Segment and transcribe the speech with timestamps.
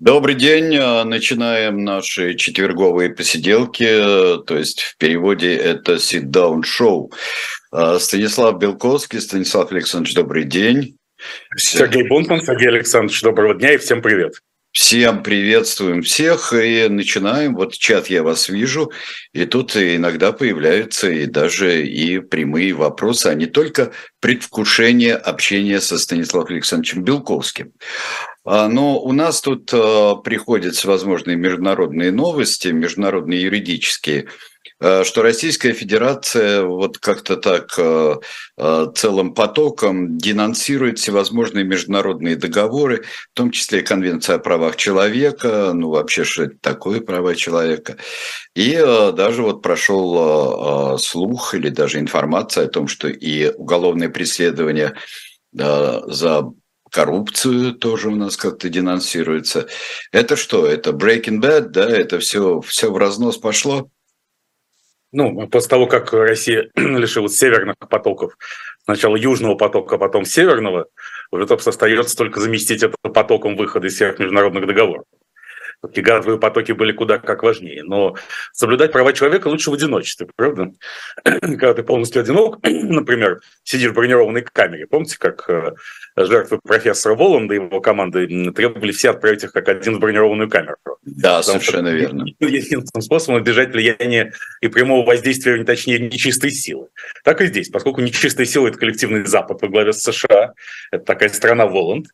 [0.00, 0.76] Добрый день.
[0.76, 3.82] Э, начинаем наши четверговые посиделки.
[3.82, 7.12] Э, то есть в переводе это sit-down show.
[7.72, 10.96] Э, Станислав Белковский, Станислав Александрович, добрый день.
[11.56, 14.34] Сергей Бунтман, Сергей Александрович, доброго дня и всем привет.
[14.70, 17.54] Всем приветствуем всех и начинаем.
[17.54, 18.92] Вот чат я вас вижу,
[19.32, 25.98] и тут иногда появляются и даже и прямые вопросы, а не только предвкушение общения со
[25.98, 27.72] Станиславом Александровичем Белковским.
[28.44, 34.28] А, но у нас тут а, приходят всевозможные международные новости, международные юридические,
[34.80, 37.78] что Российская Федерация вот как-то так
[38.96, 46.24] целым потоком денонсирует всевозможные международные договоры, в том числе Конвенция о правах человека, ну вообще,
[46.24, 47.96] что это такое права человека.
[48.54, 54.94] И даже вот прошел слух или даже информация о том, что и уголовное преследование
[55.52, 56.44] за
[56.90, 59.66] коррупцию тоже у нас как-то денонсируется.
[60.12, 60.66] Это что?
[60.66, 61.88] Это Breaking Bad, да?
[61.88, 63.90] Это все, все в разнос пошло?
[65.12, 68.36] Ну, после того, как Россия лишилась северных потоков,
[68.84, 70.86] сначала южного потока, а потом северного,
[71.30, 75.04] уже остается только заместить это потоком выхода из всех международных договоров
[75.92, 77.82] все газовые потоки были куда как важнее.
[77.84, 78.16] Но
[78.52, 80.72] соблюдать права человека лучше в одиночестве, правда?
[81.24, 84.86] Когда ты полностью одинок, например, сидишь в бронированной камере.
[84.86, 85.74] Помните, как э,
[86.16, 90.76] жертвы профессора Воланда и его команды требовали все отправить их как один в бронированную камеру?
[91.02, 92.26] Да, Потому совершенно верно.
[92.40, 96.88] Единственным способом избежать влияния и прямого воздействия, точнее, нечистой силы.
[97.24, 100.54] Так и здесь, поскольку нечистая сила– это коллективный Запад во главе с США,
[100.90, 102.08] это такая страна Воланд,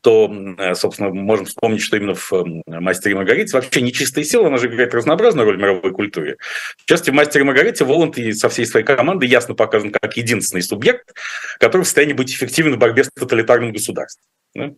[0.00, 2.32] то, э, собственно, можем вспомнить, что именно в
[2.66, 6.36] «Мастере и Маргарите» вообще нечистая сила, она же играет разнообразную роль в мировой культуре.
[6.78, 10.16] В частности, в «Мастере и Маргарите» Воланд и со всей своей командой ясно показан как
[10.16, 11.14] единственный субъект,
[11.58, 14.24] который в состоянии быть эффективен в борьбе с тоталитарным государством.
[14.54, 14.70] Да?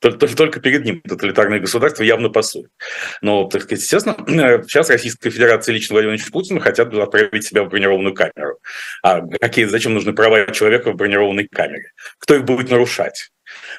[0.00, 2.70] Только, только перед ним тоталитарное государство явно пасует.
[3.22, 4.16] Но, так сказать, естественно,
[4.64, 8.58] сейчас Российская Федерация и лично Владимир Владимирович Путин хотят отправить себя в бронированную камеру.
[9.02, 11.92] А какие, зачем нужны права человека в бронированной камере?
[12.18, 13.30] Кто их будет нарушать?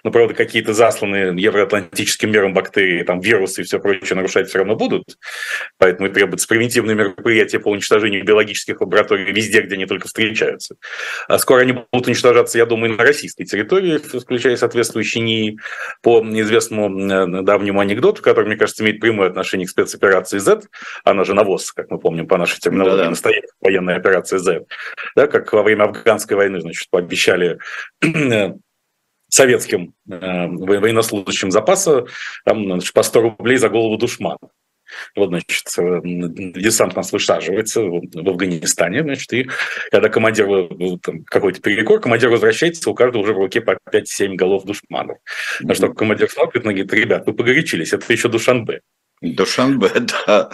[0.06, 4.76] Но, правда, какие-то засланные евроатлантическим миром бактерии, там, вирусы и все прочее нарушать все равно
[4.76, 5.18] будут.
[5.80, 10.76] Поэтому требуются превентивные мероприятия по уничтожению биологических лабораторий везде, где они только встречаются.
[11.28, 15.58] А скоро они будут уничтожаться, я думаю, на российской территории, включая соответствующие НИИ,
[16.04, 20.62] по неизвестному давнему анекдоту, который, мне кажется, имеет прямое отношение к спецоперации Z,
[21.04, 23.10] она же навоз, как мы помним по нашей терминологии, да -да.
[23.10, 24.66] настоящая военная операция Z,
[25.16, 27.58] да, как во время афганской войны, значит, пообещали
[29.28, 32.06] советским э, военнослужащим запаса
[32.44, 34.38] там, значит, по 100 рублей за голову душмана.
[35.16, 39.50] Вот, значит, э, десант нас высаживается в Афганистане, значит, и
[39.92, 44.64] когда командир, э, какой-то перекор, командир возвращается, у каждого уже в руке по 5-7 голов
[44.66, 45.18] душманов.
[45.62, 48.82] На что командир смотрит, говорит, ребят, вы погорячились, это еще Душанбе.
[49.22, 49.90] Душанбе,
[50.28, 50.50] да.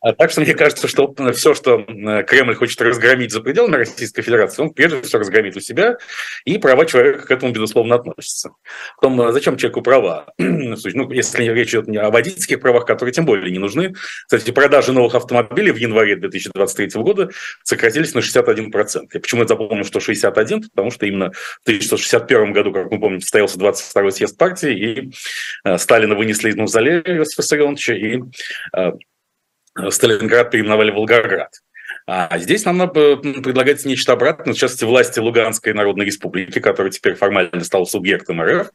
[0.00, 1.84] А так что мне кажется, что все, что
[2.26, 5.96] Кремль хочет разгромить за пределами Российской Федерации, он прежде всего разгромит у себя,
[6.44, 8.50] и права человека к этому, безусловно, относятся.
[8.96, 10.26] В том, а зачем человеку права?
[10.94, 13.94] Ну, если речь идет не о водительских правах, которые тем более не нужны.
[14.24, 17.30] Кстати, продажи новых автомобилей в январе 2023 года
[17.62, 19.08] сократились на 61%.
[19.12, 20.68] Я почему то запомнил, что 61?
[20.74, 25.12] Потому что именно в 1961 году, как мы помним, состоялся 22-й съезд партии, и
[25.64, 28.20] э, Сталина вынесли из мавзолея СССР, Виссарионовича, и
[28.76, 31.50] э, Сталинград переименовали Волгоград.
[32.06, 34.54] А здесь нам предлагается нечто обратное.
[34.54, 38.70] В частности, власти Луганской Народной Республики, которая теперь формально стала субъектом РФ,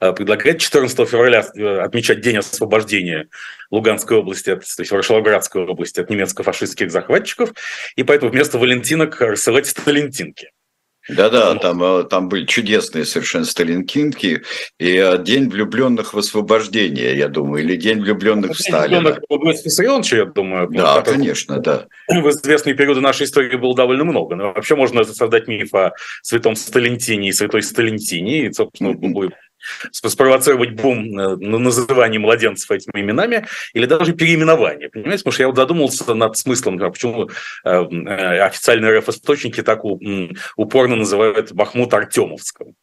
[0.00, 3.28] э, предлагает 14 февраля э, отмечать День освобождения
[3.70, 7.52] Луганской области, от, то есть Ворошиловградской области от немецко-фашистских захватчиков,
[7.96, 10.50] и поэтому вместо валентинок рассылать сталентинки.
[11.08, 14.42] Да-да, там, э, там были чудесные совершенно сталинкинки
[14.78, 19.18] и э, День влюбленных в освобождение, я думаю, или День влюбленных ну, в Сталина.
[19.28, 20.68] Влюбленных я думаю.
[20.70, 21.86] Да, который, конечно, да.
[22.08, 24.36] В известные периоды нашей истории было довольно много.
[24.36, 25.92] Но вообще можно создать миф о
[26.22, 29.32] святом Сталентине и святой Сталентине, и, собственно, mm-hmm
[29.90, 34.88] спровоцировать бум на называние младенцев этими именами или даже переименование.
[34.88, 37.30] Понимаете, потому что я вот задумался над смыслом, почему
[37.64, 39.84] э, э, официальные РФ-источники так
[40.56, 42.74] упорно называют Бахмут Артемовском.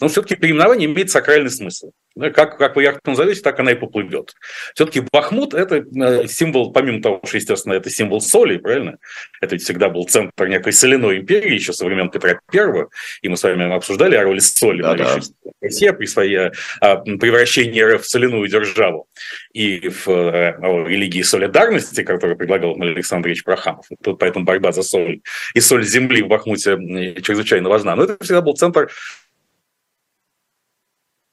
[0.00, 1.92] Но все-таки переименование имеет сакральный смысл.
[2.34, 4.34] Как, как вы яхту назовете, так она и поплывет.
[4.74, 8.98] Все-таки Бахмут– это э, символ, помимо того, что, естественно, это символ соли, правильно?
[9.40, 12.90] Это ведь всегда был центр некой соляной империи еще со времен Петра Первого,
[13.22, 15.20] и мы с вами обсуждали о роли соли да, да.
[15.60, 16.50] Россия при своей
[16.80, 19.06] а, превращении РФ в соляную державу
[19.52, 20.56] и в а,
[20.88, 23.86] религии солидарности, которую предлагал Александр Ильич Прохамов.
[24.02, 25.20] Тут поэтому борьба за соль
[25.54, 26.76] и соль земли в Бахмуте
[27.22, 27.94] чрезвычайно важна.
[27.94, 28.90] Но это всегда был центр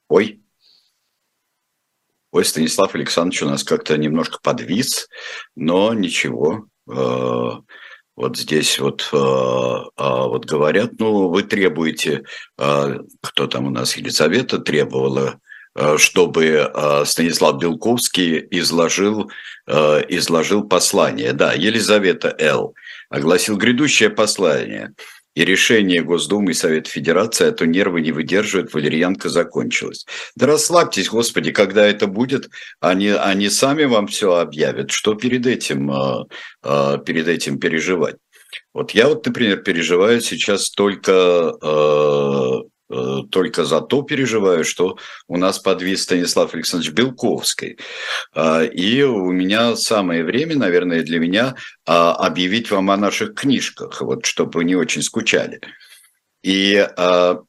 [0.07, 0.42] Ой.
[2.31, 5.07] ой, Станислав Александрович у нас как-то немножко подвис,
[5.56, 6.68] но ничего.
[6.88, 7.52] Э,
[8.16, 12.24] вот здесь вот, э, вот говорят, ну, вы требуете,
[12.56, 15.40] кто там у нас, Елизавета требовала,
[15.98, 16.72] чтобы
[17.06, 19.30] Станислав Белковский изложил,
[19.68, 21.34] изложил послание.
[21.34, 22.74] Да, Елизавета Л.
[23.10, 24.94] огласил грядущее послание–
[25.36, 30.06] и решение Госдумы и Совета Федерации, а то нервы не выдерживают, валерьянка закончилась.
[30.36, 32.50] Да расслабьтесь, Господи, когда это будет,
[32.80, 36.26] они, они сами вам все объявят, что перед этим, а,
[36.64, 38.16] а, перед этим переживать.
[38.74, 41.52] Вот я вот, например, переживаю сейчас только Э,
[43.36, 44.98] только за то переживаю, что
[45.28, 47.78] у нас подвис Станислав Александрович Белковский.
[48.34, 51.56] А, и у меня самое время, наверное, для меня
[51.86, 55.60] а, объявить вам о наших книжках, вот, чтобы вы не очень скучали.
[56.44, 57.42] И а,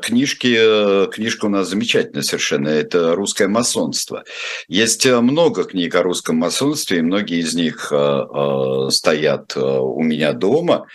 [0.00, 4.22] Книжки, книжка у нас замечательная совершенно, это русское масонство.
[4.68, 7.92] Есть много книг о русском масонстве, и многие из них
[8.92, 10.86] стоят у меня дома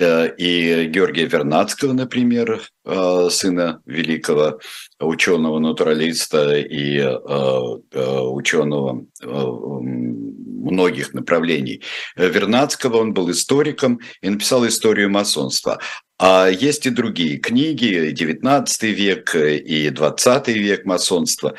[0.00, 4.58] и Георгия Вернадского, например, э, сына великого
[4.98, 7.08] ученого-натуралиста и э,
[7.92, 11.82] э, ученого многих направлений.
[12.16, 15.80] Вернадского, он был историком и написал историю масонства.
[16.18, 21.54] А есть и другие книги, 19 век и 20 век масонства.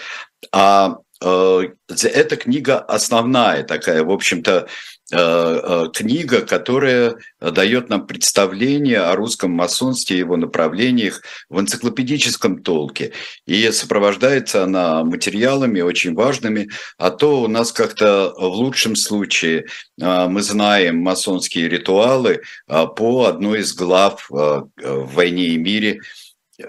[0.51, 9.15] А эта книга основная такая, в общем-то, Э, э, книга, которая дает нам представление о
[9.15, 13.11] русском масонстве и его направлениях в энциклопедическом толке.
[13.45, 19.65] И сопровождается она материалами очень важными, а то у нас как-то в лучшем случае
[19.99, 25.99] э, мы знаем масонские ритуалы по одной из глав в «Войне и мире»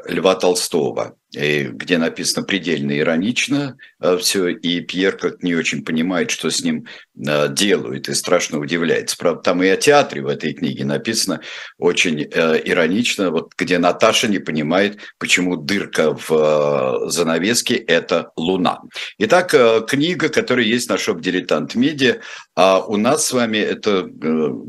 [0.09, 6.51] Льва Толстого где написано предельно иронично э, все, и Пьер как не очень понимает, что
[6.51, 9.17] с ним э, делают, и страшно удивляется.
[9.17, 11.41] Правда, там и о театре в этой книге написано
[11.79, 18.81] очень э, иронично, вот где Наташа не понимает, почему дырка в занавеске– это луна.
[19.19, 19.55] Итак,
[19.89, 22.19] книга, которая есть на шоп «Дилетант Медиа»,
[22.55, 24.09] а у нас с вами это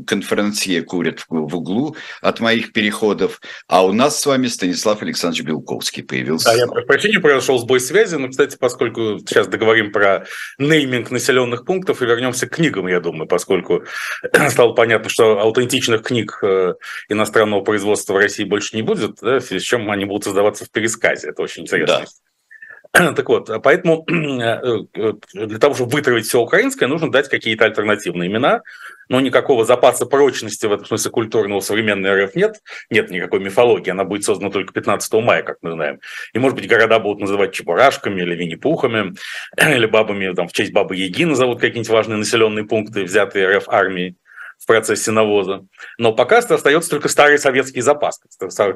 [0.06, 6.02] конференция курит в углу от моих переходов, а у нас с вами Станислав Александрович Белковский
[6.02, 10.26] появился я прошу прощения, произошел сбой связи, но, кстати, поскольку сейчас договорим про
[10.58, 13.84] нейминг населенных пунктов и вернемся к книгам, я думаю, поскольку
[14.50, 16.74] стало понятно, что аутентичных книг э,
[17.08, 20.64] иностранного производства в России больше не будет, да, в связи с чем они будут создаваться
[20.64, 21.28] в пересказе.
[21.28, 22.00] Это очень интересно.
[22.00, 22.04] Да.
[23.16, 28.30] Так вот, поэтому э, э, для того, чтобы вытравить все украинское, нужно дать какие-то альтернативные
[28.30, 28.62] имена,
[29.08, 32.60] но никакого запаса прочности в этом смысле культурного современной РФ нет,
[32.90, 36.00] нет никакой мифологии, она будет создана только 15 мая, как мы знаем.
[36.32, 39.14] И, может быть, города будут называть Чебурашками или Винни-Пухами,
[39.56, 44.16] или бабами, там, в честь Бабы Яги назовут какие-нибудь важные населенные пункты, взятые РФ армией
[44.58, 45.66] в процессе навоза.
[45.98, 48.20] Но пока что остается только старый советский запас.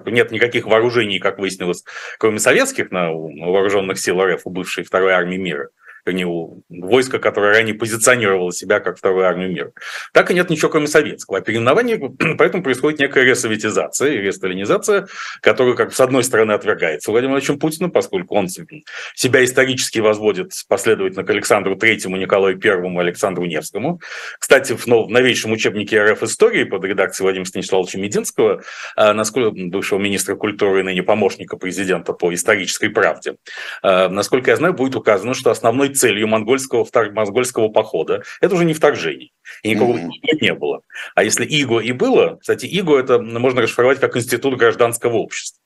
[0.06, 1.84] Нет никаких вооружений, как выяснилось,
[2.18, 5.70] кроме советских на вооруженных сил РФ у бывшей второй армии мира
[6.08, 9.72] вернее, у войска, которое ранее позиционировало себя как вторую армию мира.
[10.12, 11.38] Так и нет ничего, кроме советского.
[11.38, 11.98] А переименование,
[12.38, 15.06] поэтому происходит некая ресоветизация ресталинизация,
[15.40, 21.24] которую, как с одной стороны, отвергается Владимиром Владимировичем Путиным, поскольку он себя исторически возводит последовательно
[21.24, 24.00] к Александру Третьему, Николаю Первому, Александру Невскому.
[24.38, 28.62] Кстати, в, в новейшем учебнике РФ истории под редакцией Владимира Станиславовича Мединского,
[28.96, 33.36] а, насколько бывшего министра культуры и ныне помощника президента по исторической правде,
[33.82, 38.22] а, насколько я знаю, будет указано, что основной целью монгольского, монгольского похода.
[38.40, 39.30] Это уже не вторжение.
[39.62, 40.10] И никакого mm-hmm.
[40.22, 40.82] иго не было.
[41.14, 45.60] А если иго и было, кстати, иго это можно расшифровать как институт гражданского общества.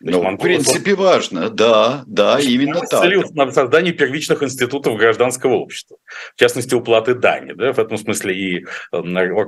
[0.00, 3.04] Ну, в принципе, важно, да, да, именно так.
[3.34, 5.96] на создание первичных институтов гражданского общества,
[6.34, 7.52] в частности, уплаты дани.
[7.52, 9.02] Да, в этом смысле и э,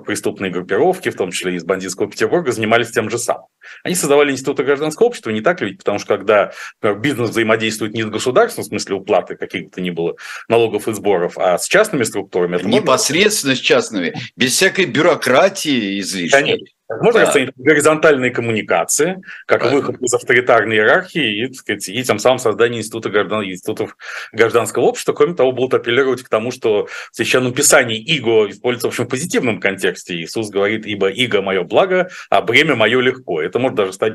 [0.05, 3.47] преступные группировки, в том числе из бандитского Петербурга, занимались тем же самым.
[3.83, 5.69] Они создавали институты гражданского общества, не так ли?
[5.69, 9.91] Ведь потому что когда например, бизнес взаимодействует не с государством, в смысле уплаты каких-то ни
[9.91, 10.17] было
[10.49, 12.57] налогов и сборов, а с частными структурами.
[12.57, 13.63] Это Непосредственно можно...
[13.63, 16.41] с частными, без всякой бюрократии излишней.
[16.41, 16.67] Конечно.
[16.89, 17.27] Можно да.
[17.27, 19.81] расценить горизонтальные коммуникации, как Правильно.
[19.81, 23.97] выход из авторитарной иерархии и, так сказать, и тем самым создание института граждан, институтов
[24.33, 25.15] гражданского общества.
[25.15, 29.61] Кроме того, будут апеллировать к тому, что в Священном Писании иго используется в общем позитивном
[29.61, 30.15] контексте.
[30.17, 33.41] Иисус говорит, ибо иго мое благо, а бремя мое легко.
[33.41, 34.15] Это может даже стать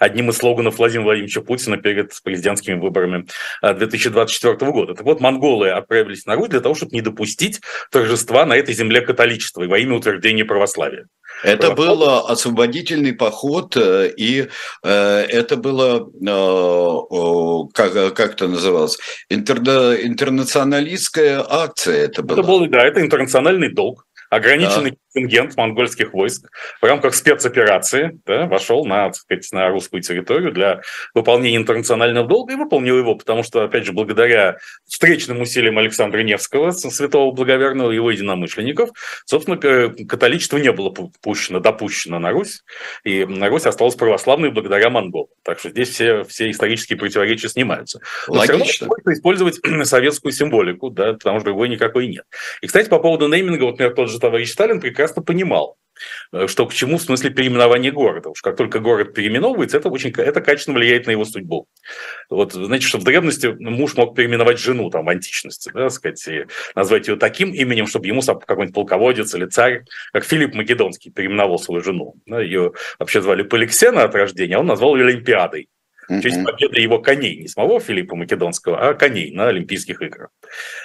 [0.00, 3.26] одним из слоганов Владимира Владимировича Путина перед президентскими выборами
[3.62, 4.94] 2024 а, года.
[4.94, 7.60] Так вот, монголы отправились на Русь для того, чтобы не допустить
[7.92, 11.06] торжества на этой земле католичества и во имя утверждения православия.
[11.42, 11.74] Это Потом...
[11.76, 14.48] был освободительный поход, и
[14.82, 16.08] это было,
[17.72, 22.40] как, как это называлось, интерна, интернационалистская акция это была.
[22.40, 24.96] Это был, да, это интернациональный долг ограниченный да.
[25.12, 26.50] Контингент монгольских войск
[26.80, 30.80] в рамках спецоперации да, вошел на, так сказать, на русскую территорию для
[31.14, 36.70] выполнения интернационального долга и выполнил его, потому что, опять же, благодаря встречным усилиям Александра Невского,
[36.72, 38.90] святого благоверного, его единомышленников,
[39.24, 39.56] собственно,
[40.06, 42.62] католичество не было пущено, допущено на Русь,
[43.04, 45.28] и на Русь осталось православной благодаря монголам.
[45.42, 48.00] Так что здесь все, все исторические противоречия снимаются.
[48.28, 48.88] Но Логично.
[49.02, 52.24] Все использовать советскую символику, да, потому что другой никакой нет.
[52.60, 55.76] И, кстати, по поводу нейминга, вот, например, тот же товарищ Сталин прекрасно понимал,
[56.32, 58.30] э, что к чему в смысле переименования города.
[58.30, 61.66] Уж как только город переименовывается, это очень это качественно влияет на его судьбу.
[62.30, 66.46] Вот, знаете, что в древности муж мог переименовать жену там в античности, да, сказать, и
[66.74, 71.82] назвать ее таким именем, чтобы ему какой-нибудь полководец или царь, как Филипп Македонский переименовал свою
[71.82, 72.14] жену.
[72.26, 75.68] Да, ее вообще звали Поликсена от рождения, а он назвал ее Олимпиадой
[76.08, 80.30] в честь победы его коней, не самого Филиппа Македонского, а коней на Олимпийских играх.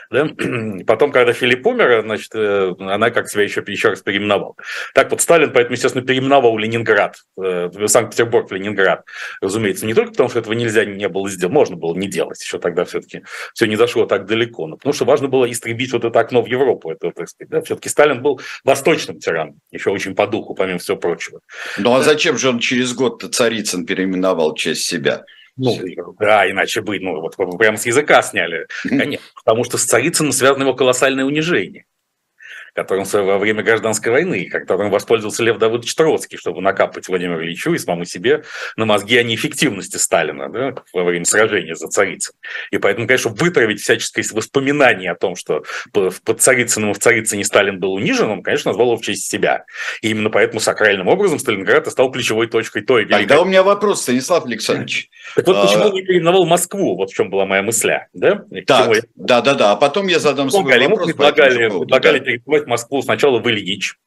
[0.10, 0.28] Да?
[0.88, 4.56] Потом, когда Филипп умер, значит, э, она как себя еще, еще раз переименовала.
[4.94, 9.04] Так вот, Сталин, поэтому, естественно, переименовал Ленинград, э, Санкт-Петербург в Ленинград,
[9.42, 12.60] разумеется, не только потому, что этого нельзя не было сделать, можно было не делать, еще
[12.60, 13.24] тогда все-таки
[13.54, 16.48] все не зашло так далеко, но потому что важно было истребить вот это окно в
[16.48, 16.92] Европу.
[16.92, 17.62] Это, так сказать, да?
[17.62, 21.42] Все-таки Сталин был восточным тираном, еще очень по духу, помимо всего прочего.
[21.78, 25.24] Ну а зачем же он через год Царицын переименовал в честь себя?
[25.58, 25.78] Ну,
[26.20, 28.68] да, иначе бы, ну, вот прямо с языка сняли.
[28.84, 31.86] Конечно, потому что с Царицыным связано его колоссальное унижение
[32.78, 37.80] которым во время гражданской войны, которым воспользовался Лев Давыдович Троцкий, чтобы накапать Владимиру Ильичу и
[37.80, 38.44] самому себе
[38.76, 42.36] на мозги о неэффективности Сталина да, во время сражения за Царицын.
[42.70, 47.80] И поэтому, конечно, вытравить всяческое воспоминание о том, что под Царицыным и в Царицыне Сталин
[47.80, 49.66] был унижен, он, конечно, назвал его в честь себя.
[50.04, 53.22] И именно поэтому сакральным образом Сталинград стал ключевой точкой той великой...
[53.22, 55.10] Тогда у меня вопрос, Станислав Александрович.
[55.36, 55.88] Так вот, почему а...
[55.88, 56.96] он не переименовал Москву?
[56.96, 58.08] Вот в чем была моя мысля.
[58.14, 59.72] Да, так, да, да, да.
[59.72, 60.84] А потом я задам свой вопрос.
[60.84, 63.98] Ему предлагали, предлагали Москву сначала в Ильич,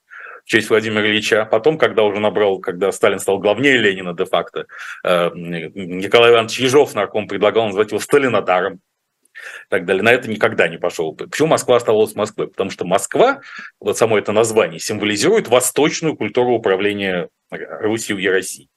[0.45, 1.45] в честь Владимира Ильича.
[1.45, 4.67] Потом, когда уже набрал, когда Сталин стал главнее Ленина де-факто,
[5.05, 10.03] э, Николай Иванович Ежов, нарком, предлагал назвать его Сталинодаром и так далее.
[10.03, 11.15] На это никогда не пошел.
[11.15, 12.49] Почему Москва оставалась Москвой?
[12.49, 13.41] Потому что Москва,
[13.81, 18.69] вот само это название, символизирует восточную культуру управления Русью и Россией.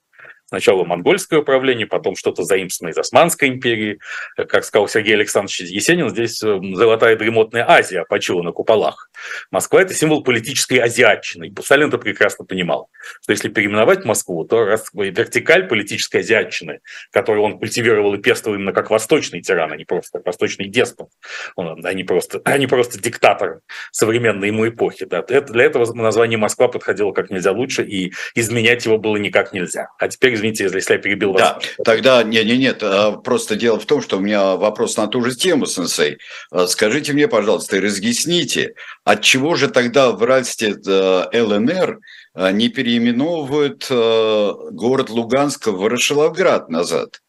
[0.53, 3.97] Сначала монгольское управление, потом что-то заимствованное из Османской империи.
[4.35, 9.09] Как сказал Сергей Александрович Есенин, здесь э, золотая дремотная Азия почила на куполах.
[9.49, 11.47] Москва– это символ политической азиатчины.
[11.47, 12.91] И это прекрасно понимал,
[13.23, 16.81] что если переименовать Москву, то раз вертикаль политической азиатчины,
[17.11, 21.09] которую он культивировал и пестовал именно как восточный тиран, а не просто восточный деспот,
[21.55, 25.05] он, а, не просто, а не просто диктатор современной ему эпохи.
[25.05, 25.25] Да.
[25.27, 29.87] Это, для этого название Москва подходило как нельзя лучше, и изменять его было никак нельзя.
[29.97, 31.41] А теперь извините, если я перебил вас.
[31.41, 35.07] Да, тогда не, не, нет, а просто дело в том, что у меня вопрос на
[35.07, 36.17] ту же тему, сенсей.
[36.51, 41.99] А скажите мне, пожалуйста, и разъясните, от чего же тогда в расте э, ЛНР
[42.35, 47.21] э, не переименовывают э, город Луганск в Ворошиловград назад?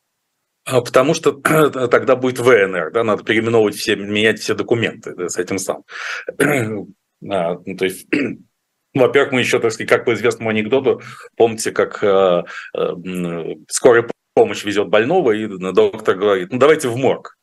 [0.65, 1.33] А потому что
[1.91, 5.85] тогда будет ВНР, да, надо переименовывать все, менять все документы да, с этим самым.
[7.27, 8.07] А, ну, то есть
[9.03, 11.03] во-первых, мы еще, так сказать, как по известному анекдоту,
[11.37, 12.43] помните, как э,
[12.77, 17.37] э, скорая помощь везет больного, и доктор говорит, ну давайте в морг.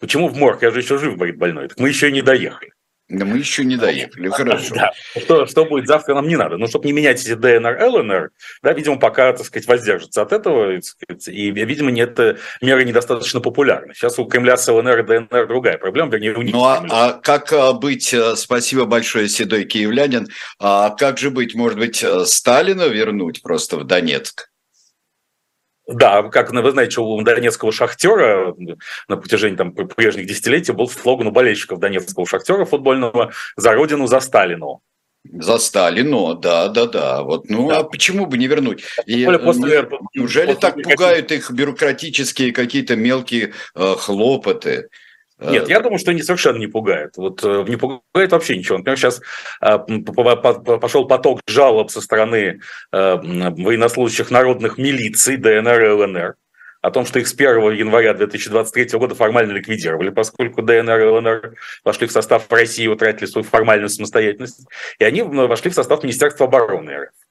[0.00, 0.62] Почему в морг?
[0.62, 1.68] Я же еще жив, говорит больной.
[1.68, 2.72] Так мы еще и не доехали.
[3.10, 4.74] Но мы еще не доехали, хорошо.
[4.74, 4.92] Да.
[5.18, 6.58] Что, что будет завтра, нам не надо.
[6.58, 8.30] Но чтобы не менять эти ДНР, ЛНР,
[8.62, 10.78] да, видимо, пока, так сказать, воздержится от этого.
[10.82, 13.94] Сказать, и, видимо, не эта мера недостаточно популярна.
[13.94, 16.52] Сейчас у Кремля с ЛНР и ДНР другая проблема, вернее, у них.
[16.52, 21.54] Ну, а, а как а, быть, э, спасибо большое, седой киевлянин, а как же быть,
[21.54, 24.50] может быть, э, Сталина вернуть просто в Донецк?
[25.88, 28.54] Да, как вы знаете, у донецкого шахтера
[29.08, 34.20] на протяжении там, прежних десятилетий был слоган у болельщиков донецкого шахтера футбольного «За Родину, за
[34.20, 34.82] Сталину».
[35.24, 37.22] За Сталину, да, да, да.
[37.22, 37.78] Вот, ну, да.
[37.78, 38.84] а почему бы не вернуть?
[39.06, 44.88] И, после, ну, неужели после, так пугают их бюрократические какие-то мелкие э, хлопоты?
[45.40, 47.16] Нет, я думаю, что они совершенно не пугают.
[47.16, 48.78] Вот э, не пугает вообще ничего.
[48.78, 49.20] Например, сейчас
[49.60, 52.60] а, пошел поток жалоб со стороны
[52.92, 56.34] э, военнослужащих народных милиций ДНР и ЛНР
[56.80, 61.54] о том, что их с 1 января 2023 года формально ликвидировали, поскольку ДНР и ЛНР
[61.84, 64.66] вошли в состав России и утратили свою формальную самостоятельность,
[64.98, 67.27] и они вошли в состав Министерства обороны РФ.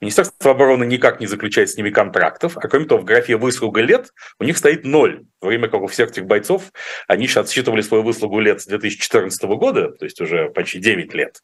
[0.00, 4.10] Министерство обороны никак не заключает с ними контрактов, а кроме того, в графе «выслуга лет»
[4.38, 5.24] у них стоит ноль.
[5.40, 6.72] Во время как у всех этих бойцов
[7.08, 11.40] они сейчас отсчитывали свою выслугу лет с 2014 года, то есть уже почти 9 лет.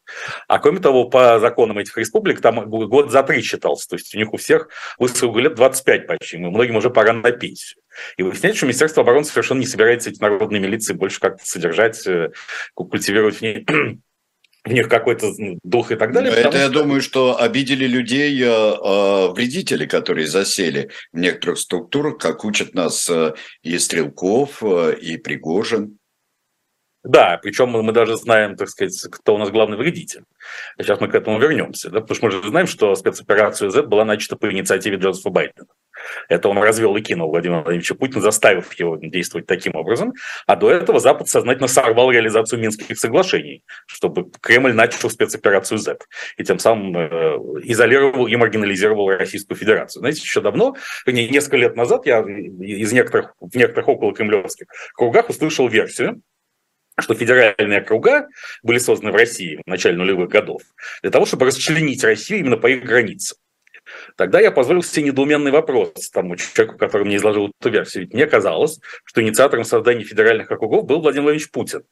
[0.49, 3.89] А кроме того, по законам этих республик там год за три считался.
[3.89, 4.69] То есть у них у всех
[4.99, 6.39] выслуга лет 25 почти.
[6.39, 7.83] Многим уже пора на пенсию.
[8.17, 12.33] И выясняется, что Министерство обороны совершенно не собирается эти народные милиции больше как-то содержать, э,
[12.75, 13.67] культивировать в ней
[14.65, 16.33] в них какой-то дух и так далее.
[16.33, 16.59] Это, что...
[16.59, 22.75] я думаю, что обидели людей э, э, вредители, которые засели в некоторых структурах, как учат
[22.75, 25.99] нас э, и Стрелков, э, и Пригожин.
[27.05, 30.23] Да, причем мы даже знаем, так сказать, кто у нас главный вредитель.
[30.79, 32.01] Сейчас мы к этому вернемся, да?
[32.01, 35.67] потому что мы же знаем, что спецоперация Z была начата по инициативе Джозефа Байдена.
[36.29, 40.15] Это он развел и кинул Владимира Владимировича Путина, заставив его действовать таким образом.
[40.47, 45.99] А до этого Запад сознательно сорвал реализацию Минских соглашений, чтобы Кремль начал спецоперацию Z.
[46.37, 50.01] И тем самым э, изолировал и маргинализировал Российскую Федерацию.
[50.01, 55.69] Знаете, еще давно, несколько лет назад, я из некоторых, в некоторых около кремлевских кругах услышал
[55.69, 56.23] версию,
[56.99, 58.29] что федеральные округа
[58.63, 60.63] были созданы в России в начале нулевых годов
[61.03, 63.39] для того, чтобы расчленить Россию именно по их границам.
[64.17, 68.05] Тогда я позволил себе недоуменный вопрос тому человеку, который мне изложил эту версию.
[68.05, 71.83] Ведь мне казалось, что инициатором создания федеральных округов был Владимир Владимирович Путин.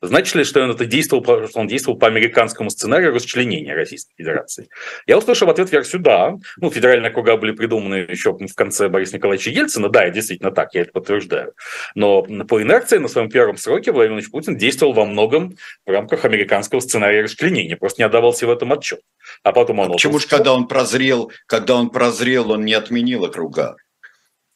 [0.00, 4.68] Значит ли, что он это действовал, что он действовал по американскому сценарию расчленения Российской Федерации?
[5.06, 6.34] Я услышал в ответ версию «да».
[6.58, 9.88] Ну, федеральные округа были придуманы еще в конце Бориса Николаевича Ельцина.
[9.88, 11.52] Да, действительно так, я это подтверждаю.
[11.94, 16.24] Но по инерции на своем первом сроке Владимир Владимирович Путин действовал во многом в рамках
[16.24, 17.76] американского сценария расчленения.
[17.76, 19.00] Просто не отдавал себе в этом отчет.
[19.42, 19.90] А потом он...
[19.90, 23.76] А почему же, когда он прозрел, когда он прозрел, он не отменил округа?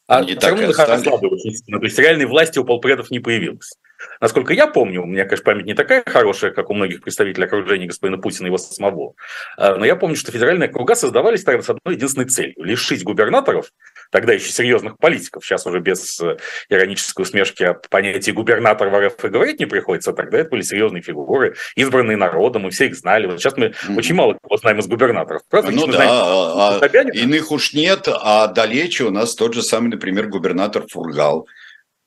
[0.07, 3.71] А не так равно То есть реальной власти у полпредов не появилось.
[4.19, 7.87] Насколько я помню, у меня, конечно, память не такая хорошая, как у многих представителей окружения
[7.87, 9.15] господина Путина и его самого,
[9.57, 13.71] а, но я помню, что федеральные округа создавались тогда с одной единственной целью– лишить губернаторов,
[14.11, 16.37] тогда еще серьезных политиков, сейчас уже без э,
[16.69, 21.01] иронической усмешки о понятии губернатор в РФ и говорить не приходится, тогда это были серьезные
[21.01, 23.27] фигуры, избранные народом, и все их знали.
[23.27, 23.97] Вот сейчас мы mm-hmm.
[23.97, 25.41] очень мало кого знаем из губернаторов.
[25.49, 29.61] Правда, ну да, знаем, а, а, иных уж нет, а далече у нас тот же
[29.61, 31.47] самый, например, губернатор Фургал,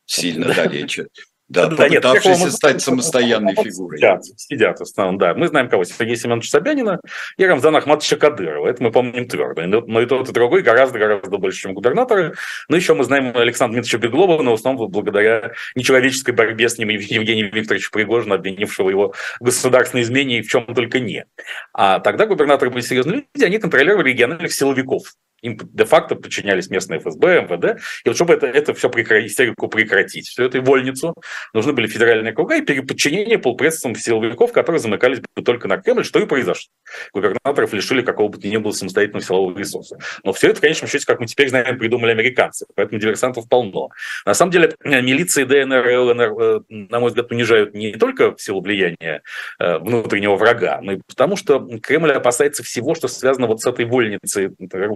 [0.07, 1.07] сильно далече.
[1.49, 3.99] Да, да, попытавшийся нет, стать самостоятельной фигурой.
[3.99, 5.35] Сидят, сидят в основном, да.
[5.35, 5.85] Мы знаем кого?
[5.85, 7.01] Сергея Семеновича Собянина
[7.37, 8.67] и Рамзана Ахматовича Кадырова.
[8.67, 9.63] Это мы помним твердо.
[9.67, 12.35] Но и тот, и другой гораздо-гораздо больше, чем губернаторы.
[12.69, 16.89] Но еще мы знаем Александра Дмитриевича Беглова, но в основном благодаря нечеловеческой борьбе с ним
[16.89, 21.27] Евгения Викторовича Пригожина, обвинившего его в государственной измене и в чем только не.
[21.75, 25.03] А тогда губернаторы были серьезные люди, они контролировали региональных силовиков
[25.45, 27.81] им де-факто подчинялись местные ФСБ, МВД.
[28.05, 31.15] И вот чтобы это, это все истерику прекратить, всю эту вольницу,
[31.53, 36.19] нужны были федеральные круга и переподчинение полпредством силовиков, которые замыкались бы только на Кремль, что
[36.19, 36.71] и произошло.
[37.13, 39.99] Губернаторов лишили какого бы то ни было самостоятельного силового ресурса.
[40.23, 43.91] Но все это, в конечном счете, как мы теперь знаем, придумали американцы, поэтому диверсантов полно.
[44.25, 48.41] На самом деле, милиции ДНР и ЛНР, э, на мой взгляд, унижают не только в
[48.41, 49.23] силу влияния
[49.59, 53.85] э, внутреннего врага, но и потому, что Кремль опасается всего, что связано вот с этой
[53.85, 54.51] вольницей,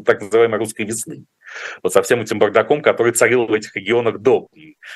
[0.05, 1.25] так называемой называемой русской весны.
[1.83, 4.49] Вот со всем этим бардаком, который царил в этих регионах до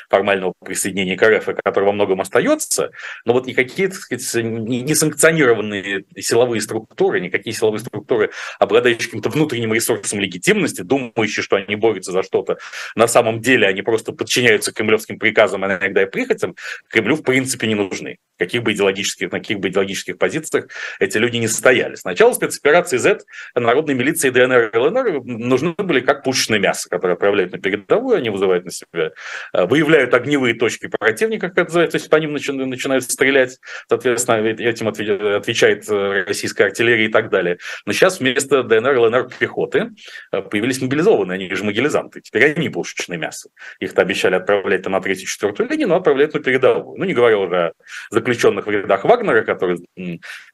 [0.09, 2.91] формального присоединения к РФ, который во многом остается,
[3.25, 10.21] но вот никакие, так сказать, несанкционированные силовые структуры, никакие силовые структуры, обладающие каким-то внутренним ресурсом
[10.21, 12.59] легитимности, думающие, что они борются за что-то,
[12.95, 16.55] на самом деле они просто подчиняются кремлевским приказам, а иногда и прихотям,
[16.89, 18.19] Кремлю в принципе не нужны.
[18.39, 21.95] Каких бы идеологических, на каких бы идеологических позициях эти люди не состояли.
[21.95, 23.21] Сначала спецоперации Z
[23.55, 28.31] народной милиции ДНР и ЛНР нужны были как пушечное мясо, которое отправляют на передовую, они
[28.31, 29.11] вызывают на себя,
[29.53, 34.47] э, выявляют огневые точки противника, как это называется, то есть по ним начинают стрелять, соответственно,
[34.47, 37.59] этим отвечает э, российская артиллерия и так далее.
[37.87, 39.91] Но сейчас вместо ДНР, ЛНР пехоты
[40.33, 43.49] э, появились мобилизованные, они же могилизанты, теперь они пушечное мясо.
[43.81, 46.99] Их-то обещали отправлять на третью, четвертую линию, но отправляют на передовую.
[46.99, 47.73] Ну, не говоря уже о
[48.11, 49.79] заключенных в рядах Вагнера, которые,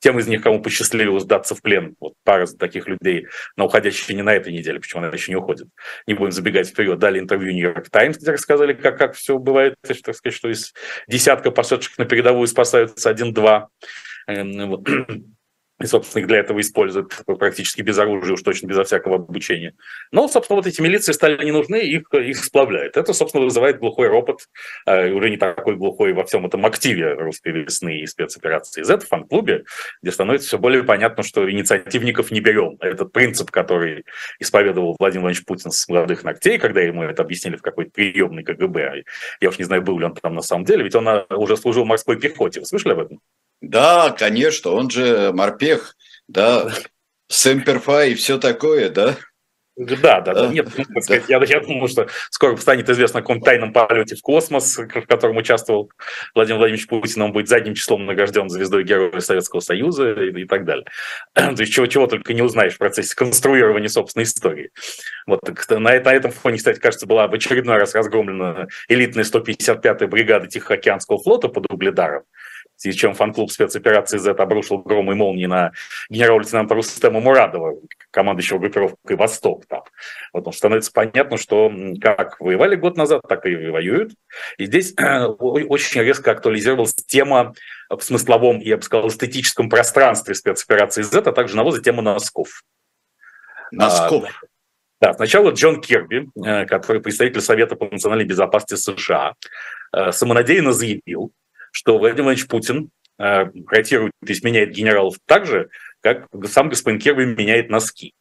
[0.01, 4.23] тем из них, кому посчастливилось сдаться в плен, вот пара таких людей, на уходящей не
[4.23, 5.69] на этой неделе, почему она еще не уходит.
[6.07, 6.99] Не будем забегать вперед.
[6.99, 10.73] Дали интервью Нью-Йорк Таймс, где рассказали, как, как все бывает, так сказать, что из
[11.07, 13.69] десятка пошедших на передовую спасаются один-два.
[15.81, 19.75] И, собственно, их для этого используют практически без оружия, уж точно безо всякого обучения.
[20.11, 22.97] Но, собственно, вот эти милиции стали не нужны, их, их сплавляют.
[22.97, 24.49] Это, собственно, вызывает глухой ропот,
[24.87, 29.09] э, уже не такой глухой во всем этом активе русской весны и спецоперации Z в
[29.09, 29.65] фан-клубе,
[30.03, 32.77] где становится все более понятно, что инициативников не берем.
[32.81, 34.05] Этот принцип, который
[34.41, 39.05] исповедовал Владимир Владимирович Путин с молодых ногтей, когда ему это объяснили в какой-то приемной КГБ,
[39.41, 41.57] я уж не знаю, был ли он там на самом деле, ведь он э, уже
[41.57, 42.61] служил морской пехоте.
[42.61, 43.21] Вы слышали об этом?
[43.61, 45.97] Да, конечно, он же морпех,
[46.29, 46.73] да.
[47.29, 49.17] Сэмперфа и все такое, да?
[49.79, 50.47] Да, да, да.
[50.49, 54.23] Нет, ну, сказать, я, я думаю, что скоро станет известно о каком тайном полете в
[54.23, 55.93] космос, в котором участвовал
[56.35, 57.23] Владимир Владимирович Путин.
[57.23, 60.85] Он будет задним числом награжден звездой Героя Советского Союза и, и так далее.
[61.35, 64.71] То есть чего, чего только не узнаешь в процессе конструирования собственной истории.
[65.29, 70.49] Вот на, на этом фоне, кстати, кажется, была в очередной раз разгромлена элитная 155-я бригада
[70.49, 72.25] Тихоокеанского флота под Угледаром
[72.79, 75.73] с чем фан-клуб спецоперации Z обрушил громы и молнии на
[76.09, 77.75] генерал-лейтенанта Рустема Мурадова,
[78.11, 79.67] командующего группировкой «Восток».
[79.67, 79.83] Там.
[80.33, 84.13] Вот, становится понятно, что как воевали год назад, так и воюют.
[84.57, 87.55] И здесь очень резко актуализировалась тема
[87.91, 92.63] в смысловом, я бы сказал, эстетическом пространстве спецоперации Z, а также навоза тема носков.
[93.71, 94.25] Носков.
[94.25, 94.47] А,
[95.01, 99.35] да, сначала Джон Кирби, э, который представитель Совета по национальной безопасности США,
[99.93, 101.33] э, самонадеянно заявил,
[101.79, 107.01] что Владимир Владимирович Путин э, ротирует, то есть меняет генералов так же, как сам господин
[107.01, 108.15] Керви меняет носки.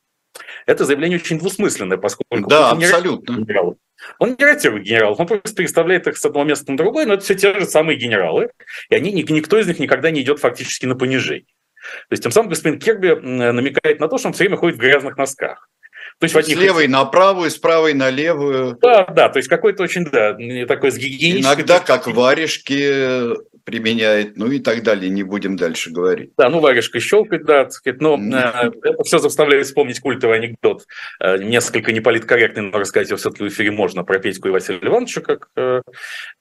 [0.68, 3.34] Это заявление очень двусмысленное, поскольку да, Путин абсолютно.
[3.34, 3.78] Не генералов.
[4.20, 7.24] Он не ротирует генералов, он просто переставляет их с одного места на другое, но это
[7.24, 8.52] все те же самые генералы,
[8.92, 11.48] и они, никто из них никогда не идет фактически на понижение.
[12.10, 14.80] То есть тем самым господин Керби намекает на то, что он все время ходит в
[14.80, 15.68] грязных носках.
[16.20, 18.78] То есть, с левой на правую, с правой на левую.
[18.82, 21.42] Да, да, то есть какой-то очень, да, такой с гигиенической...
[21.42, 26.32] Иногда как варежки применяет, ну и так далее, не будем дальше говорить.
[26.38, 30.86] Да, ну варежкой щелкать, да, так сказать, но э, это все заставляет вспомнить культовый анекдот,
[31.20, 35.20] э, несколько неполиткорректный, но рассказать его все-таки в эфире можно, про Петьку и Василия Ивановича,
[35.20, 35.82] как, э,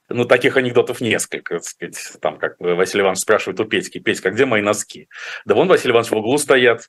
[0.07, 4.45] ну, таких анекдотов несколько, так сказать, там, как Василий Иванович спрашивает у Петьки, Петька, где
[4.45, 5.09] мои носки?
[5.43, 6.87] Да вон, Василий Иванович, в углу стоят,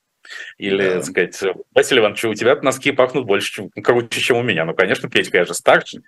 [0.56, 1.02] или, да.
[1.02, 1.40] сказать,
[1.74, 4.64] Василий Иванович, у тебя носки пахнут больше, чем, круче, чем у меня.
[4.64, 6.02] Ну, конечно, Петька, я же старше.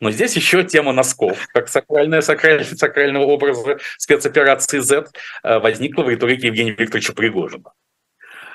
[0.00, 5.06] Но здесь еще тема носков, как сакральная, сакральная, сакрального образа спецоперации Z
[5.42, 7.72] э, возникла в риторике Евгения Викторовича Пригожина.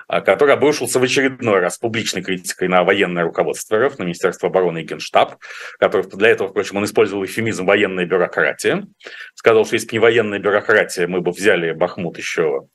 [0.07, 4.81] А, который обрушился в очередной раз публичной критикой на военное руководство РФ, на Министерство обороны
[4.81, 5.35] и Генштаб,
[5.79, 8.85] который для этого, впрочем, он использовал эфемизм «военная бюрократия».
[9.35, 12.67] Сказал, что если бы не военная бюрократия, мы бы взяли Бахмут еще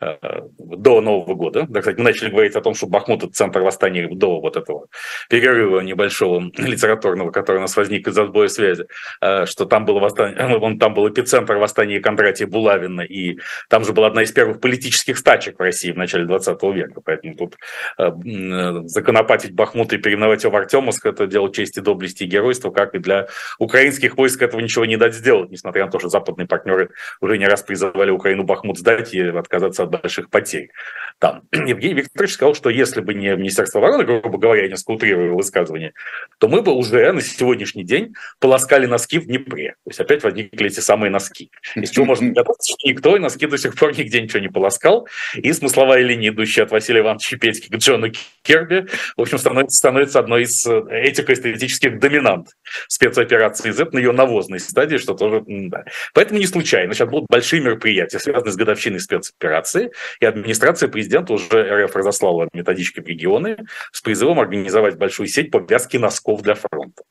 [0.00, 0.16] э,
[0.58, 1.66] до Нового года.
[1.68, 4.86] Да, кстати, мы начали говорить о том, что Бахмут– это центр восстания до вот этого
[5.28, 8.86] перерыва небольшого литературного, который у нас возник из-за сбоя связи,
[9.20, 13.38] э, что там было, восстание, он, там был эпицентр восстания Кондратия Булавина, и
[13.68, 17.00] там же была одна из первых политических стачек в России в начале 20 века.
[17.04, 17.56] Поэтому тут
[17.98, 22.70] э, э, законопатить Бахмут и переименовать его в Артемовск– это дело чести, доблести и геройства,
[22.70, 23.28] как и для
[23.58, 27.46] украинских войск этого ничего не дать сделать, несмотря на то, что западные партнеры уже не
[27.46, 30.70] раз призывали Украину Бахмут сдать и отказаться от больших потерь.
[31.18, 35.36] Там Евгений Викторович сказал, что если бы не Министерство обороны, грубо говоря, я несколько утрирую
[35.36, 35.92] высказывание,
[36.38, 39.72] то мы бы уже на сегодняшний день полоскали носки в Днепре.
[39.84, 41.50] То есть опять возникли эти самые носки.
[41.74, 45.08] Из чего можно догадаться, что никто и носки до сих пор нигде ничего не полоскал.
[45.34, 48.08] И смысловая линия, идущая от Василия Ивановича Петьки к Джону
[48.42, 52.48] Керби, в общем, становится, становится одной из э, этико-эстетических доминант
[52.88, 55.42] спецоперации Z на ее навозной стадии, что тоже...
[55.46, 55.84] Да.
[56.14, 56.94] Поэтому не случайно.
[56.94, 59.90] Сейчас будут большие мероприятия, связанные с годовщиной спецоперации,
[60.20, 63.58] и администрация президента уже РФ разослала методички в регионы
[63.92, 67.02] с призывом организовать большую сеть по вязке носков для фронта.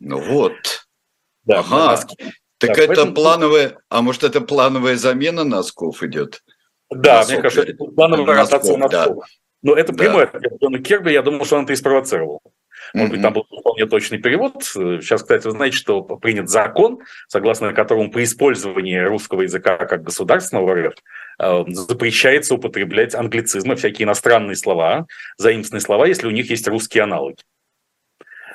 [0.00, 0.88] Ну вот.
[1.44, 1.92] Да, ага.
[1.92, 2.16] Носки.
[2.58, 3.14] Так да, это поэтому...
[3.14, 6.42] плановая, а может это плановая замена носков идет?
[6.90, 9.16] Да, Носок, мне кажется, это плановая ротация носков.
[9.16, 9.24] Да.
[9.62, 9.98] Но это да.
[9.98, 12.40] прямой ответ Джона Керби, я думаю, что он это и спровоцировал.
[12.94, 14.62] Может быть, там был вполне точный перевод.
[14.62, 20.74] Сейчас, кстати, вы знаете, что принят закон, согласно которому при использовании русского языка как государственного
[20.74, 20.94] РФ
[21.40, 27.38] э, запрещается употреблять англицизмы, всякие иностранные слова, заимственные слова, если у них есть русские аналоги.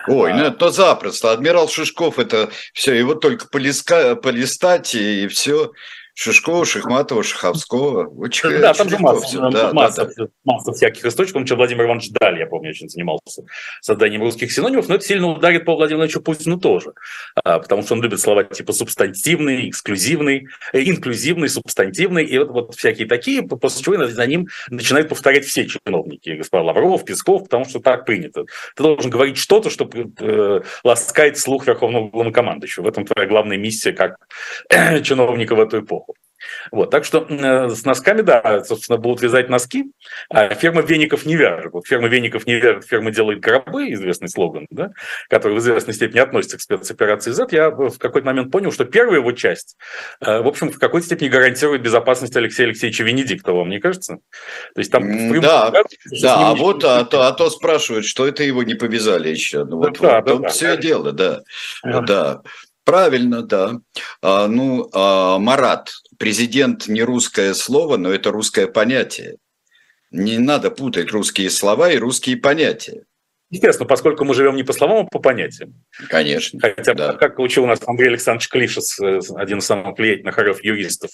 [0.07, 1.31] Ой, ну это запросто.
[1.31, 5.73] Адмирал Шишков, это все, его только полиска, полистать и все.
[6.21, 8.05] Шишкова, Шахматова, Шаховского.
[8.05, 9.49] Очень, да, там же масса, все.
[9.49, 10.27] Да, масса, да, да.
[10.43, 11.47] масса всяких источников.
[11.47, 13.41] Чем Владимир Иванович Даль, я помню, очень занимался
[13.81, 16.93] созданием русских синонимов, но это сильно ударит по Владимиру Ивановичу Путину тоже,
[17.43, 22.75] а, потому что он любит слова типа субстантивный, эксклюзивный, э, инклюзивный, субстантивный, и вот, вот
[22.75, 27.79] всякие такие, после чего за ним начинают повторять все чиновники, господин Лавров, Песков, потому что
[27.79, 28.45] так принято.
[28.75, 32.83] Ты должен говорить что-то, что э, ласкает слух Верховного Главнокомандующего.
[32.83, 34.17] В этом твоя главная миссия как
[35.03, 36.10] чиновника в эту эпоху.
[36.71, 39.91] Вот, так что э, с носками, да, собственно, будут вязать носки,
[40.29, 41.71] а ферма веников не вяжет.
[41.73, 44.91] Вот ферма веников не вяжет, ферма делает гробы, известный слоган, да,
[45.29, 47.47] который в известной степени относится к спецоперации Z.
[47.51, 49.77] Я в какой-то момент понял, что первая его часть,
[50.21, 54.19] э, в общем, в какой-то степени гарантирует безопасность Алексея Алексеевича Венедиктова, мне кажется.
[54.73, 55.39] То есть там...
[55.41, 55.83] Да, да,
[56.21, 59.63] да а вот а то, а то спрашивают, что это его не повязали еще.
[59.63, 60.77] Ну, вот, да, вот, да, да, все да.
[60.77, 61.41] дело, да.
[61.83, 62.01] да.
[62.01, 62.41] да.
[62.91, 63.79] Правильно, да.
[64.21, 69.37] А, ну, а, Марат, президент не русское слово, но это русское понятие.
[70.11, 73.05] Не надо путать русские слова и русские понятия.
[73.49, 75.73] Естественно, поскольку мы живем не по словам, а по понятиям.
[76.09, 76.59] Конечно.
[76.59, 77.13] Хотя, да.
[77.13, 81.11] как учил нас Андрей Александрович Клишес, э, один из самых влиятельных РФ юристов,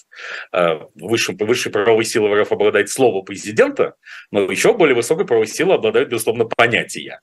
[0.52, 3.94] э, высшей, высшей правовой силы в РФ обладает слово президента,
[4.32, 7.20] но еще более высокой правовой силой обладают, безусловно, понятия.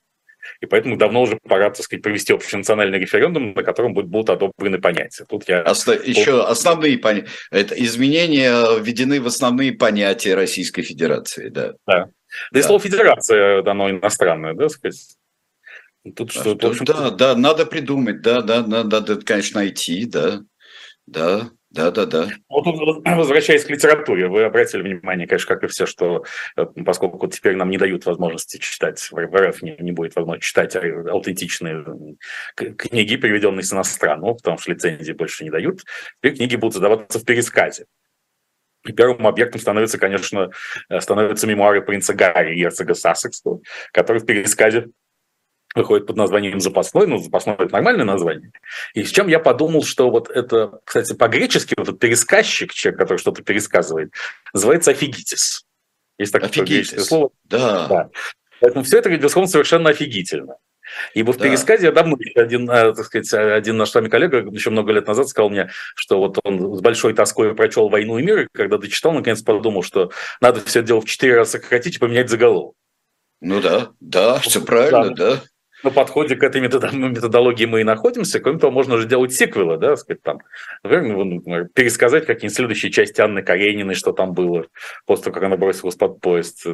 [0.61, 5.25] И поэтому давно уже пора, так сказать, провести общенациональный референдум, на котором будут одобрены понятия.
[5.27, 5.61] Тут я...
[5.61, 5.93] Оста...
[5.93, 7.29] Еще основные понятия.
[7.51, 11.73] Это изменения введены в основные понятия Российской Федерации, да.
[11.87, 12.09] Да.
[12.51, 15.15] Да, и слово федерация дано иностранное, да, сказать.
[16.15, 20.41] Тут что, а, общем, да, да, надо придумать, да, да, надо, надо, конечно, найти, да,
[21.07, 22.29] да, да, да, да.
[22.47, 22.65] Вот
[23.05, 26.23] возвращаясь к литературе, вы обратили внимание, конечно, как и все, что
[26.55, 30.75] э, поскольку теперь нам не дают возможности читать, в РФ не, не будет возможности читать
[30.75, 31.83] аутентичные
[32.55, 35.81] книги, переведенные с иностранного, потому что лицензии больше не дают,
[36.21, 37.85] теперь книги будут задаваться в пересказе.
[38.85, 40.51] И первым объектом становится, конечно,
[40.89, 43.59] э, становятся мемуары принца Гарри, герцога Сассекского,
[43.91, 44.87] который в пересказе
[45.75, 48.51] выходит под названием «Запасной», ну, «Запасной»— это нормальное название.
[48.93, 53.17] И с чем я подумал, что вот это, кстати, по-гречески вот этот пересказчик, человек, который
[53.17, 54.13] что-то пересказывает,
[54.53, 55.65] называется «офигитис».
[56.17, 57.29] Есть такое греческое слово.
[57.43, 57.87] Да.
[57.87, 58.09] да.
[58.61, 60.55] Поэтому все это, безусловно, совершенно офигительно.
[61.13, 61.45] Ибо в да.
[61.45, 65.07] пересказе я давно один, э, так сказать, один наш с вами коллега еще много лет
[65.07, 68.77] назад сказал мне, что вот он с большой тоской прочел «Войну и мир», и когда
[68.77, 70.11] дочитал, наконец подумал, что
[70.41, 72.75] надо все это дело в четыре раза сократить и поменять заголовок.
[73.41, 75.35] Ну да, да, все правильно, да.
[75.35, 75.43] да.
[75.85, 78.39] На подходе к этой методологии мы и находимся.
[78.39, 80.39] Кроме того, можно же делать сиквелы, да, сказать, там,
[80.81, 84.65] например, пересказать какие-нибудь следующие части Анны Карениной, что там было,
[85.05, 86.65] после того, как она бросилась под поезд.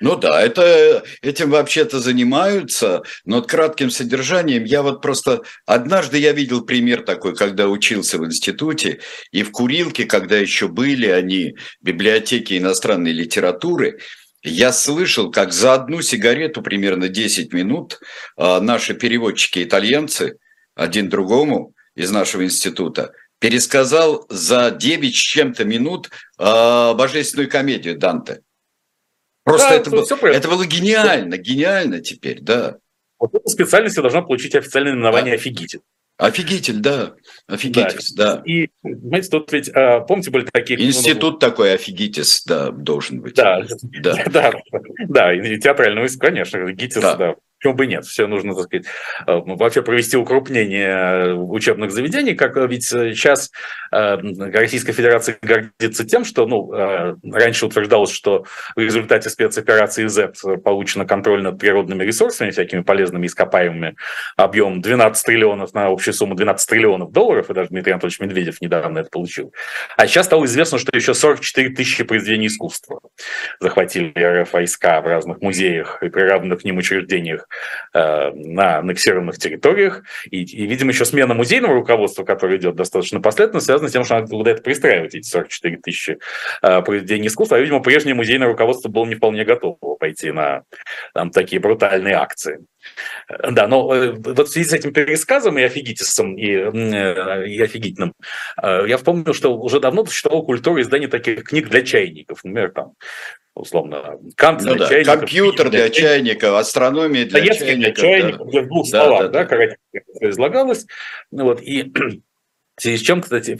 [0.00, 5.42] Ну да, это, этим вообще-то занимаются, но кратким содержанием я вот просто...
[5.66, 9.00] Однажды я видел пример такой, когда учился в институте,
[9.32, 13.98] и в Курилке, когда еще были они, библиотеки иностранной литературы,
[14.46, 18.00] я слышал, как за одну сигарету примерно 10 минут
[18.36, 20.38] а, наши переводчики-итальянцы
[20.74, 28.42] один другому из нашего института пересказал за 9 с чем-то минут а, божественную комедию Данте.
[29.44, 32.78] Просто да, это, было, это было гениально, гениально теперь, да.
[33.18, 35.40] Вот эта специальность должна получить официальное наименование да.
[35.40, 35.80] «Офигитель».
[36.18, 37.14] Офигитель, да.
[37.46, 38.36] Офигитель, да.
[38.36, 38.42] да.
[38.46, 40.82] И, понимаете, тут ведь, а, помните, были такие...
[40.82, 43.34] Институт ну, такой офигитис, да, должен быть.
[43.34, 43.62] Да,
[44.00, 44.52] да, да,
[45.08, 47.16] да, и театрального, конечно, офигитис, да.
[47.16, 47.34] да.
[47.66, 48.04] Почему бы нет?
[48.04, 48.86] Все нужно, так сказать,
[49.26, 53.50] э, вообще провести укрупнение учебных заведений, как ведь сейчас
[53.90, 54.18] э,
[54.52, 58.44] Российская Федерация гордится тем, что ну, э, раньше утверждалось, что
[58.76, 63.96] в результате спецоперации Z получено контроль над природными ресурсами, всякими полезными ископаемыми,
[64.36, 69.00] объем 12 триллионов на общую сумму 12 триллионов долларов, и даже Дмитрий Анатольевич Медведев недавно
[69.00, 69.52] это получил.
[69.96, 73.00] А сейчас стало известно, что еще 44 тысячи произведений искусства
[73.58, 77.48] захватили РФ войска в разных музеях и приравненных к ним учреждениях
[77.92, 80.02] Э, на аннексированных территориях.
[80.30, 84.16] И, и, видимо, еще смена музейного руководства, которое идет достаточно последовательно, связана с тем, что
[84.16, 86.18] надо куда-то пристраивать эти 44 тысячи
[86.62, 87.56] э, произведений искусства.
[87.56, 90.64] А, видимо, прежнее музейное руководство было не вполне готово пойти на
[91.14, 92.66] там, такие брутальные акции.
[93.50, 98.14] Да, но э, вот в связи с этим пересказом и офигитисом, и, и офигительным,
[98.62, 102.44] я вспомнил, что уже давно существовала культура издания таких книг для чайников.
[102.44, 102.92] Например, там
[103.56, 104.88] условно, Кант ну, для да.
[104.88, 105.14] чайников.
[105.20, 107.94] Компьютер для, для чайников, астрономия для Советский чайников.
[107.94, 108.60] для чайников, да.
[108.60, 109.56] в двух да, словах, да, да,
[109.92, 110.30] да.
[110.30, 110.86] излагалось.
[111.30, 111.92] Ну, вот, и
[112.76, 113.58] в связи с чем, кстати,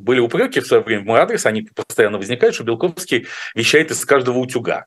[0.00, 4.04] были упреки в свое время в мой адрес, они постоянно возникают, что Белковский вещает из
[4.04, 4.86] каждого утюга.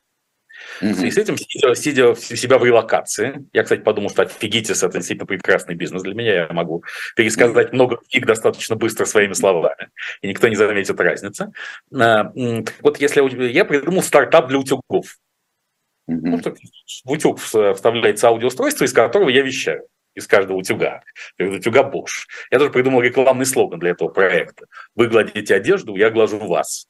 [0.80, 0.92] Mm-hmm.
[0.92, 4.82] В связи с этим, сидя, сидя у себя в релокации, я, кстати, подумал, что офигитесь,
[4.82, 6.84] это действительно прекрасный бизнес для меня, я могу
[7.16, 7.74] пересказать mm-hmm.
[7.74, 9.88] много книг достаточно быстро своими словами,
[10.22, 11.52] и никто не заметит разницы.
[11.92, 12.32] А,
[12.80, 15.18] вот если я придумал стартап для утюгов.
[16.08, 16.20] Mm-hmm.
[16.22, 16.40] Ну,
[17.04, 19.86] в утюг вставляется аудиоустройство, из которого я вещаю
[20.18, 21.02] из каждого утюга.
[21.38, 22.26] Из утюга Bosch.
[22.50, 24.66] Я даже придумал рекламный слоган для этого проекта.
[24.94, 26.88] Вы гладите одежду, я глажу вас.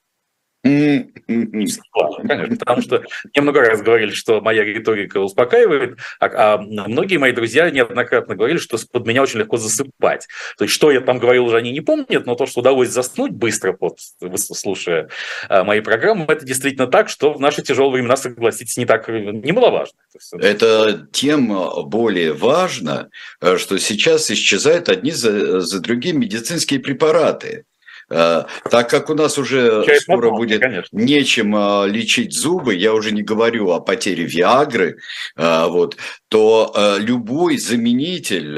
[2.27, 7.33] Конечно, потому что мне много раз говорили, что моя риторика успокаивает, а, а многие мои
[7.33, 10.27] друзья неоднократно говорили, что под меня очень легко засыпать.
[10.57, 13.33] То есть, что я там говорил, уже они не помнят, но то, что удалось заснуть
[13.33, 13.99] быстро, под,
[14.35, 15.11] слушая
[15.49, 19.99] а, мои программы, это действительно так, что в наши тяжелые времена, согласитесь, не так немаловажно.
[20.33, 21.55] Это тем
[21.87, 27.64] более важно, э, что сейчас исчезают одни за, за другими медицинские препараты.
[28.11, 30.97] Э, так как у нас уже Чай скоро потом, будет конечно.
[30.97, 34.99] нечем э, лечить зубы, я уже не говорю о потере Виагры,
[35.37, 35.97] э, вот,
[36.29, 38.55] то любой заменитель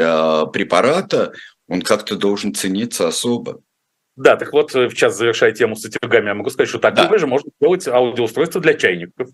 [0.53, 1.33] препарата,
[1.69, 3.61] он как-то должен цениться особо.
[4.17, 7.19] Да, так вот, сейчас завершая тему с утюгами, я могу сказать, что такое да.
[7.19, 9.29] же можно сделать аудиоустройство для чайников.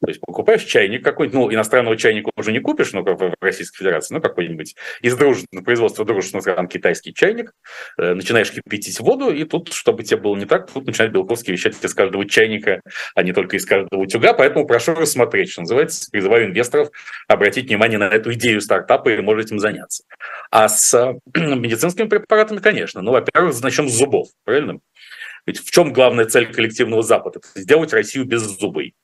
[0.00, 4.14] То есть покупаешь чайник какой-нибудь, ну, иностранного чайника уже не купишь, ну, в Российской Федерации,
[4.14, 7.52] ну, какой-нибудь из дружественного производства дружественных стран китайский чайник,
[7.98, 11.82] э, начинаешь кипятить воду, и тут, чтобы тебе было не так, тут начинает Белковский вещать
[11.82, 12.82] из каждого чайника,
[13.14, 16.90] а не только из каждого утюга, поэтому прошу рассмотреть, что называется, призываю инвесторов
[17.26, 20.04] обратить внимание на эту идею стартапа и может этим заняться.
[20.50, 20.92] А с
[21.34, 24.78] медицинскими препаратами, конечно, ну, во-первых, начнем с зубов, правильно?
[25.46, 27.38] Ведь в чем главная цель коллективного Запада?
[27.38, 28.94] Это сделать Россию беззубой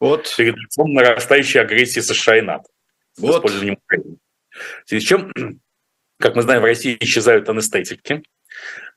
[0.00, 0.32] вот.
[0.36, 2.64] перед лицом нарастающей агрессии США и НАТО
[3.18, 3.32] вот.
[3.32, 4.16] с использованием Украины.
[4.84, 5.32] В связи с чем,
[6.18, 8.22] как мы знаем, в России исчезают анестетики,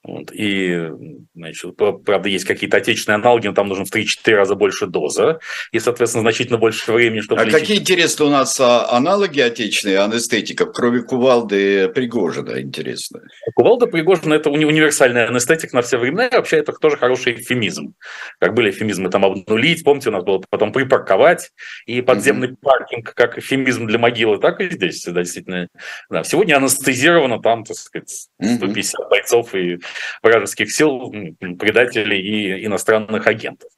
[0.03, 0.31] вот.
[0.33, 0.89] И,
[1.35, 5.39] значит, правда, есть какие-то отечественные аналоги, но там нужно в 3-4 раза больше доза,
[5.71, 7.41] и, соответственно, значительно больше времени, чтобы...
[7.41, 7.59] А лечить.
[7.59, 13.21] какие, интересно, у нас а, аналоги отечественные анестетиков, кроме Кувалды Пригожина, интересно?
[13.55, 17.93] Кувалда Пригожина– это уни- универсальный анестетик на все времена, и вообще это тоже хороший эфемизм.
[18.39, 21.51] Как были эфемизмы там обнулить, помните, у нас было потом припарковать,
[21.85, 22.57] и подземный mm-hmm.
[22.61, 25.67] паркинг как эфемизм для могилы, так и здесь, действительно.
[26.09, 26.23] Да.
[26.23, 29.09] Сегодня анестезировано там, так сказать, 150 mm-hmm.
[29.09, 29.79] бойцов и
[30.21, 33.69] вражеских сил, предателей и иностранных агентов.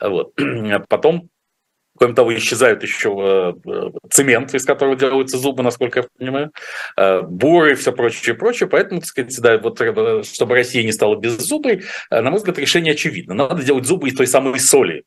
[0.00, 0.32] Вот.
[0.88, 1.30] Потом
[1.98, 6.52] Кроме того, исчезают еще э, цемент, из которого делаются зубы, насколько я понимаю,
[6.96, 8.68] э, буры и все прочее, прочее.
[8.68, 12.92] Поэтому, так сказать, да, вот, э, чтобы Россия не стала беззубой, на мой взгляд, решение
[12.92, 13.34] очевидно.
[13.34, 15.04] Надо делать зубы из той самой соли,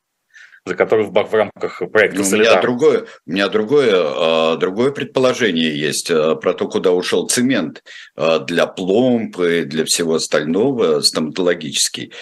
[0.66, 4.92] за который в, в рамках проекта ну, у меня другое, у меня другое, а, другое
[4.92, 7.84] предположение есть а, про то, куда ушел цемент
[8.16, 12.14] а, для пломб и для всего остального стоматологический,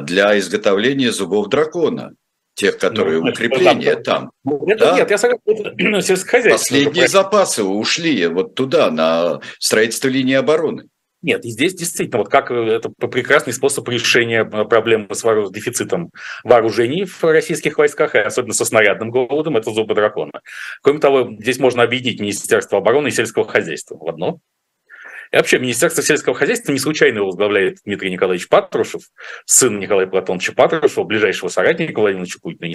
[0.00, 2.12] для изготовления зубов дракона
[2.54, 4.30] тех, которые ну, укрепления это, там.
[4.44, 4.96] Ну, это да?
[4.96, 6.58] нет, я согласен, сельскохозяйство.
[6.58, 10.88] Последние запасы ушли вот туда, на строительство линии обороны.
[11.22, 16.10] Нет, и здесь действительно, вот как э, это прекрасный способ решения э, проблемы с дефицитом
[16.42, 20.40] вооружений в российских войсках, и особенно со снарядным голодом, это зубы дракона.
[20.82, 24.40] Кроме того, здесь можно объединить Министерство обороны и сельского хозяйства в одно.
[25.32, 29.02] И вообще, Министерство сельского хозяйства не случайно его возглавляет Дмитрий Николаевич Патрушев,
[29.46, 32.72] сын Николая Платоновича Патрушева, ближайшего соратника Владимира Путина.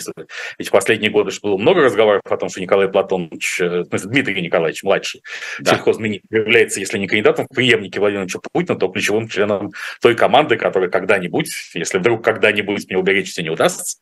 [0.57, 4.09] Ведь в последние годы было много разговоров о том, что Николай Платонович, э, в смысле,
[4.09, 5.21] Дмитрий Николаевич, младший,
[5.59, 5.75] да.
[5.75, 10.89] сельхозминистр, является, если не кандидатом в преемнике Владимира Путина, то ключевым членом той команды, которая
[10.89, 13.99] когда-нибудь, если вдруг когда-нибудь мне уберечься не удастся,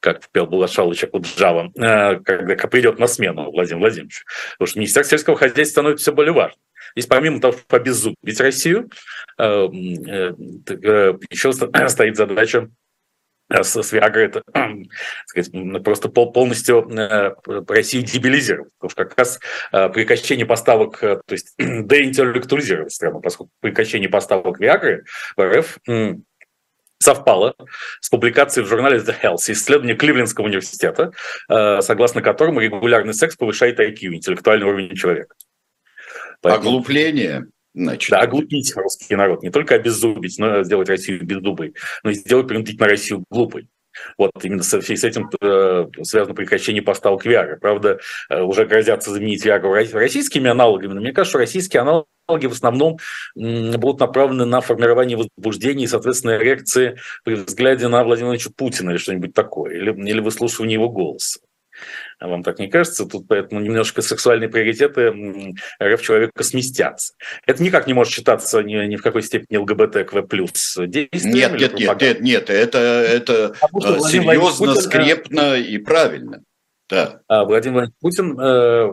[0.00, 4.24] как пел Булашалыч Акуджава, э, когда придет на смену Владимир Владимирович.
[4.52, 6.58] Потому что Министерство сельского хозяйства становится все более важным.
[6.94, 8.90] Здесь помимо того, чтобы обеззубить Россию,
[9.38, 10.32] э, э,
[10.68, 11.52] э, еще
[11.88, 12.68] стоит задача
[13.50, 14.42] с, Виагрой это
[15.26, 16.88] сказать, просто пол, полностью
[17.68, 18.72] Россию дебилизировать.
[18.78, 19.40] Потому что как раз
[19.92, 25.04] прекращение поставок, то есть деинтеллектуализировать страну, поскольку прекращение поставок Виагры
[25.36, 25.78] в РФ
[26.98, 27.56] совпало
[28.00, 31.12] с публикацией в журнале The Health исследование Кливлендского университета,
[31.48, 35.34] согласно которому регулярный секс повышает IQ, интеллектуальный уровень человека.
[36.42, 36.68] Поэтому...
[36.70, 37.46] Оглупление.
[37.74, 38.10] Значит.
[38.10, 39.42] Да, оглупить русский народ.
[39.42, 43.68] Не только обеззубить, но сделать Россию беззубой, но и сделать принудительно Россию глупой.
[44.18, 47.58] Вот именно с, с этим э, связано прекращение поставок Виагры.
[47.58, 52.52] Правда, э, уже грозятся заменить Виагру российскими аналогами, но мне кажется, что российские аналоги в
[52.52, 52.98] основном
[53.36, 58.90] м, будут направлены на формирование возбуждения и, соответственно, реакции при взгляде на Владимира Владимировича Путина
[58.90, 61.40] или что-нибудь такое, или, или выслушивание его голоса.
[62.22, 63.04] А вам так не кажется?
[63.04, 65.12] Тут поэтому немножко сексуальные приоритеты
[65.82, 67.14] РФ человека сместятся.
[67.46, 71.34] Это никак не может считаться ни, ни в какой степени ЛГБТ плюс действием.
[71.34, 76.44] Нет, нет, нет, нет, нет, это, это а серьезно, Путин, скрепно и правильно.
[76.88, 77.22] Да.
[77.26, 78.92] А Владимир Путин, э,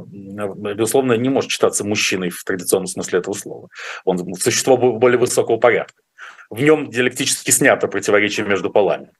[0.73, 3.67] безусловно, не может считаться мужчиной в традиционном смысле этого слова.
[4.05, 6.01] Он существо более высокого порядка.
[6.49, 9.11] В нем диалектически снято противоречие между полами.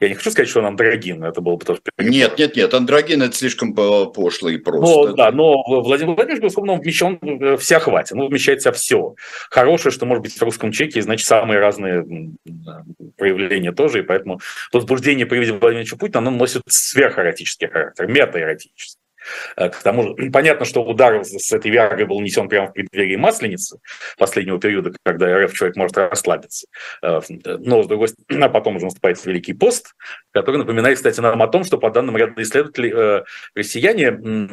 [0.00, 1.80] Я не хочу сказать, что он андрогин, это было бы тоже...
[1.98, 5.10] Нет, нет, нет, андрогин– это слишком пошло и просто.
[5.10, 9.14] Но, да, но Владимир Владимирович, безусловно, он вмещен э, всеохватен, он вмещает себя все.
[9.50, 12.04] Хорошее, что может быть в русском чеке, значит, самые разные
[13.16, 14.40] проявления тоже, и поэтому
[14.72, 19.00] возбуждение при виде Владимира Путина, оно носит сверхэротический характер, метаэротический.
[19.56, 23.16] Э, к тому же, понятно, что удар с этой Виагрой был несен прямо в преддверии
[23.16, 23.78] Масленицы,
[24.18, 26.66] последнего периода, когда РФ человек может расслабиться.
[27.02, 29.94] Э, но, с другой стороны, а потом уже наступает Великий пост,
[30.32, 34.06] который напоминает, кстати, нам о том, что по данным ряда исследователей, э, россияне,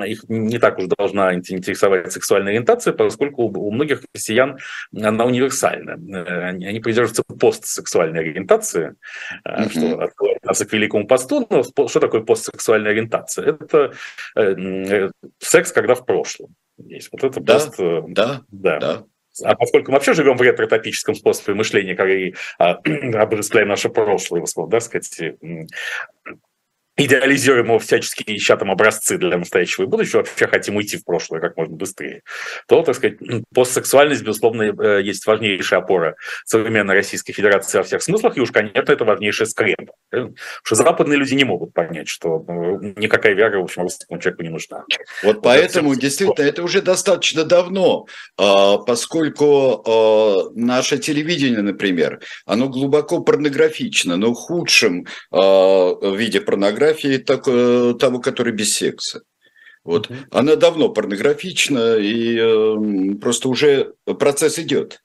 [0.08, 4.58] их не так уж должна интересовать сексуальная ориентация, поскольку у многих россиян
[4.96, 5.94] она универсальна.
[5.94, 8.96] Они придерживаются постсексуальной ориентации,
[9.46, 9.70] mm-hmm.
[9.70, 10.00] что
[10.44, 11.48] открывает нас к Великому посту.
[11.50, 13.58] Но что такое постсексуальная ориентация?
[13.60, 13.94] Это
[15.40, 17.10] секс, когда в прошлом есть.
[17.12, 18.04] Вот это да, просто...
[18.08, 19.04] Да, да, да.
[19.44, 22.74] А поскольку мы вообще живем в ретро-топическом способе мышления, который а,
[23.16, 25.20] обожествляем наше прошлое, да, сказать,
[26.96, 31.42] идеализируем его всячески, ища там образцы для настоящего и будущего, вообще хотим уйти в прошлое
[31.42, 32.22] как можно быстрее,
[32.68, 33.18] то, так сказать,
[33.54, 36.16] постсексуальность, безусловно, э, есть важнейшая опора
[36.46, 39.94] современной Российской Федерации во всех смыслах, и уж, конечно, это важнейшая скрепа.
[40.12, 44.44] Потому что западные люди не могут понять, что ну, никакая вера, в общем, русскому человеку
[44.44, 44.84] не нужна.
[45.24, 48.06] Вот поэтому, действительно, это уже достаточно давно,
[48.38, 56.83] а, поскольку а, наше телевидение, например, оно глубоко порнографично, но в худшем а, виде порнографии
[56.84, 59.22] порнографии так, э, того, который без секса.
[59.84, 60.10] Вот.
[60.10, 60.28] Mm-hmm.
[60.32, 65.02] Она давно порнографична, и э, просто уже процесс идет.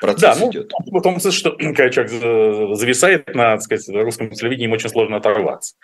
[0.00, 0.72] Процесс да, ну, идет.
[0.78, 5.16] в том смысле, что когда человек зависает на так сказать, русском телевидении, ему очень сложно
[5.16, 5.74] оторваться.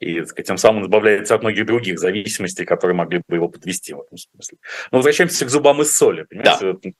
[0.00, 3.48] И так сказать, тем самым он избавляется от многих других зависимостей, которые могли бы его
[3.48, 4.58] подвести в этом смысле.
[4.90, 6.24] Но возвращаемся к зубам из соли.
[6.24, 6.74] Понимаете?
[6.82, 6.90] Да.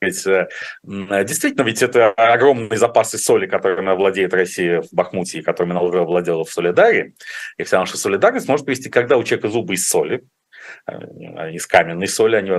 [0.00, 5.82] Э, действительно, ведь это огромные запасы соли, которыми владеет Россия в Бахмуте, и которыми она
[5.82, 7.14] уже владела в Солидаре.
[7.58, 10.24] И вся наша солидарность может привести, когда у человека зубы из соли,
[11.52, 12.50] из каменной соли, они,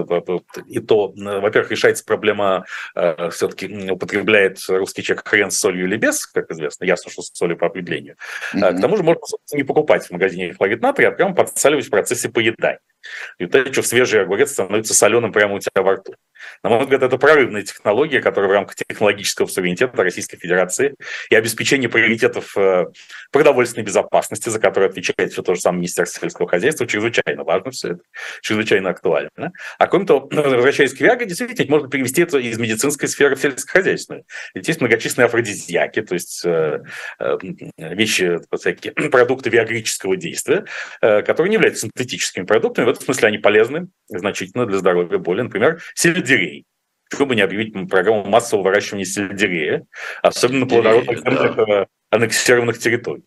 [0.68, 6.26] и то, во-первых, решается проблема, э, все-таки употребляет русский человек хрен с солью или без,
[6.26, 8.16] как известно, ясно, что с солью по определению.
[8.54, 8.78] Mm-hmm.
[8.78, 9.22] К тому же можно
[9.54, 12.80] не покупать в магазине хлорид натрия, а прямо подсаливать в процессе поедания.
[13.40, 16.14] И это, что свежий огурец становится соленым прямо у тебя во рту.
[16.64, 20.96] На мой взгляд, это прорывная технология, которая в рамках технологического суверенитета Российской Федерации
[21.30, 22.86] и обеспечения приоритетов э,
[23.32, 27.94] продовольственной безопасности, за которую отвечает все то же самое Министерство сельского хозяйства, чрезвычайно важно все
[27.94, 28.02] это,
[28.42, 29.52] чрезвычайно актуально.
[29.78, 34.26] А кроме того, возвращаясь к Виаге, действительно, можно перевести это из медицинской сферы в сельскохозяйственную.
[34.54, 36.84] Ведь есть многочисленные афродизиаки, то есть э,
[37.20, 37.38] э,
[37.78, 40.66] вещи, всякие продукты виагрического действия,
[41.02, 45.42] которые не являются синтетическими продуктами, в этом смысле они полезны значительно для здоровья боли.
[45.42, 45.82] Например,
[46.32, 46.66] сельдерей.
[47.10, 49.86] Почему бы не объявить программу массового выращивания сельдерея,
[50.22, 51.88] особенно на плодородных да.
[52.10, 53.24] аннексированных территорий?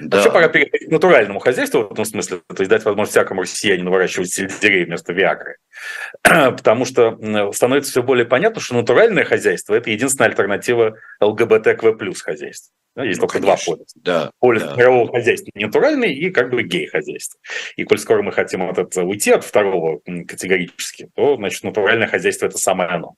[0.00, 0.18] Да.
[0.18, 3.90] Вообще пора перейти к натуральному хозяйству в этом смысле, то есть дать возможность всякому россиянину
[3.90, 5.56] выращивать сельдерей вместо виагры.
[6.22, 12.72] Потому что становится все более понятно, что натуральное хозяйство– это единственная альтернатива ЛГБТКВ плюс хозяйству.
[12.96, 13.64] Есть ну, только конечно.
[13.64, 13.94] два полюса.
[13.96, 14.74] Да, Полюс да.
[14.74, 17.38] мирового хозяйства натуральный и как бы гей-хозяйство.
[17.76, 22.46] И коль скоро мы хотим от этого уйти от второго категорически, то, значит, натуральное хозяйство–
[22.46, 23.14] это самое оно.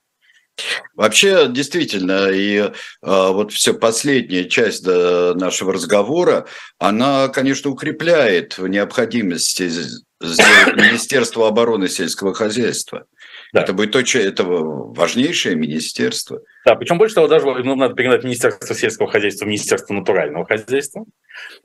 [0.95, 2.71] Вообще, действительно, и э,
[3.01, 6.45] вот все последняя часть да, нашего разговора,
[6.77, 13.05] она, конечно, укрепляет в необходимости сделать Министерство обороны сельского хозяйства.
[13.53, 13.61] Да.
[13.61, 16.41] Это будет точно, это важнейшее министерство.
[16.65, 21.05] Да, причем больше того, даже ну, надо передать Министерство сельского хозяйства в Министерство натурального хозяйства.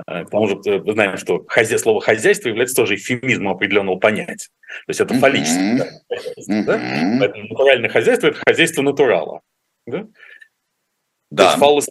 [0.07, 1.78] Э, потому что мы знаем, что хозя...
[1.78, 4.49] слово хозяйство является тоже эфемизмом определенного понятия.
[4.87, 6.16] То есть это фаллическое mm-hmm.
[6.16, 6.53] хозяйство.
[6.53, 6.64] Mm-hmm.
[6.64, 7.16] Да?
[7.20, 9.41] Поэтому натуральное хозяйство– это хозяйство натурала.
[9.87, 10.07] Да?
[11.30, 11.45] Да.
[11.45, 11.91] То есть фаллос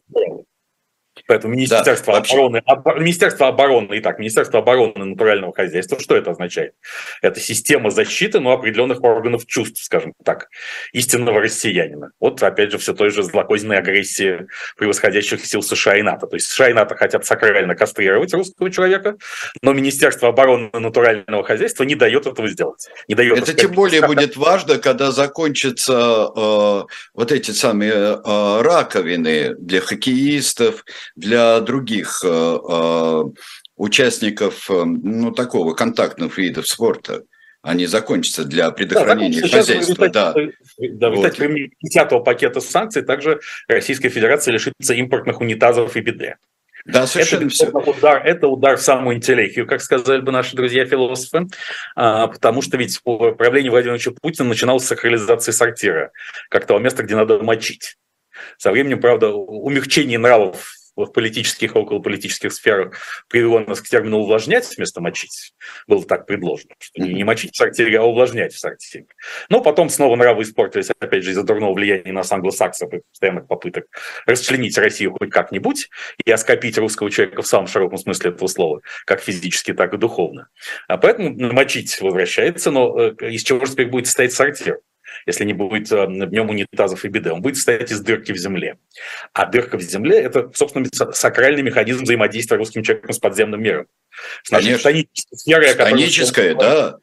[1.28, 6.73] Поэтому Министерство, да, обороны, об, Министерство обороны, итак, Министерство обороны натурального хозяйства, что это означает?
[7.21, 10.49] Это система защиты, но определенных органов чувств, скажем так,
[10.93, 12.11] истинного россиянина.
[12.19, 14.47] Вот, опять же, все той же злокозненной агрессии
[14.78, 16.28] превосходящих сил США и НАТО.
[16.28, 19.17] То есть США и НАТО хотят сакрально кастрировать русского человека,
[19.61, 22.88] но Министерство обороны натурального хозяйства не дает этого сделать.
[23.07, 24.09] Не дает, это тем более как...
[24.09, 30.86] будет важно, когда закончатся э, вот эти самые э, раковины для хоккеистов,
[31.16, 33.24] для других э, э,
[33.78, 37.24] участников э, ну, такого контактных видов спорта
[37.66, 40.07] они закончатся для предохранения да, хозяйства.
[40.09, 40.36] Да,
[40.78, 41.32] да вот.
[41.32, 46.38] кстати, 10 пакета санкций также Российская Федерация лишится импортных унитазов и биде.
[46.86, 47.66] Да, совершенно это, все.
[47.72, 51.47] Удар, это удар в самую интеллигию, как сказали бы наши друзья-философы,
[51.95, 56.11] а, потому что ведь правление Владимира Путина начиналось с сакрализации сортира,
[56.49, 57.97] как того места, где надо мочить.
[58.59, 64.65] Со временем, правда, умягчение нравов в политических и околополитических сферах привело нас к термину «увлажнять»
[64.77, 65.53] вместо «мочить».
[65.87, 69.07] Было так предложено, что не мочить в сортире, а увлажнять в сортире.
[69.49, 73.85] Но потом снова нравы испортились, опять же, из-за дурного влияния нас англосаксов и постоянных попыток
[74.25, 75.89] расчленить Россию хоть как-нибудь
[76.23, 80.47] и оскопить русского человека в самом широком смысле этого слова, как физически, так и духовно.
[80.87, 84.79] А поэтому мочить возвращается, но э, из чего же теперь будет состоять сортир?
[85.26, 87.32] Если не будет э, в нем унитазов и биде.
[87.32, 88.78] Он будет состоять из дырки в земле.
[89.34, 93.88] А дырка в земле– это, собственно, сакральный механизм взаимодействия русским человеком с подземным миром.
[94.43, 95.69] С нашей станической сферой.
[95.69, 96.97] Станическая, да.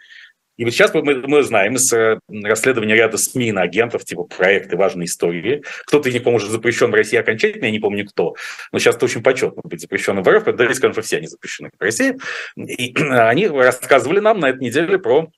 [0.58, 4.76] И вот сейчас мы, мы знаем из э, расследования ряда СМИ на агентов, типа проекты
[4.76, 5.64] важной истории.
[5.86, 8.36] Кто-то из них, по-моему, уже запрещен в России окончательно, я не помню кто.
[8.70, 11.70] Но сейчас это очень почетно быть запрещенным в РФ, давайте скажем, что все они запрещены
[11.76, 12.18] в России.
[12.56, 15.30] И они рассказывали нам на этой неделе про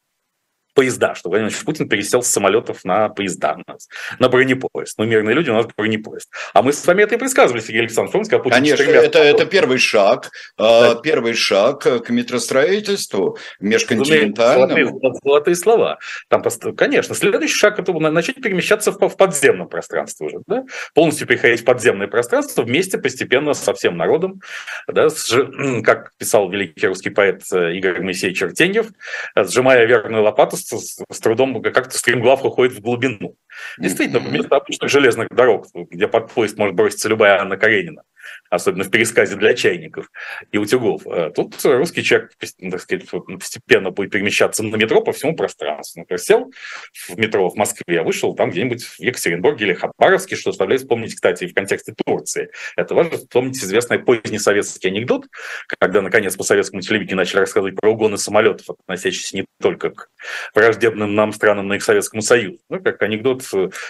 [0.74, 3.76] поезда, что Владимир Владимирович Путин пересел с самолетов на поезда, на,
[4.18, 4.98] на бронепоезд.
[4.98, 6.30] Ну, мирные люди, у нас бронепоезд.
[6.52, 8.26] А мы с вами это и предсказывали, Сергей Александрович.
[8.26, 10.96] Сказал, Путин Конечно, это, это первый шаг, да.
[10.96, 15.00] первый шаг к метростроительству межконтинентальному.
[15.00, 15.98] Золотые, золотые слова.
[16.28, 16.42] Там,
[16.76, 20.38] конечно, следующий шаг– это начать перемещаться в, в подземном пространстве уже.
[20.46, 20.64] Да?
[20.94, 24.40] Полностью переходить в подземное пространство вместе постепенно со всем народом.
[24.88, 25.08] Да?
[25.84, 28.86] Как писал великий русский поэт э, Игорь Моисеевич Артеньев,
[29.36, 33.36] сжимая верную лопату, с, с трудом как-то стремглав уходит в глубину.
[33.78, 38.02] Действительно, вместо обычных железных дорог, где под поезд может броситься любая Анна Каренина,
[38.50, 40.10] особенно в пересказе для чайников
[40.52, 41.06] и утюгов.
[41.06, 46.00] Э, тут русский человек, так сказать, постепенно будет перемещаться на метро по всему пространству.
[46.00, 46.52] Например, сел
[47.08, 51.44] в метро в Москве, вышел там где-нибудь в Екатеринбурге или Хабаровске, что заставляет вспомнить, кстати,
[51.44, 52.50] и в контексте Турции.
[52.76, 55.26] Это важно вспомнить известный поздний советский анекдот,
[55.66, 60.08] когда, наконец, по советскому телевидению начали рассказывать про угоны самолетов, относящиеся не только к
[60.54, 62.58] враждебным нам странам, но и к Советскому Союзу.
[62.68, 63.43] Ну, как анекдот,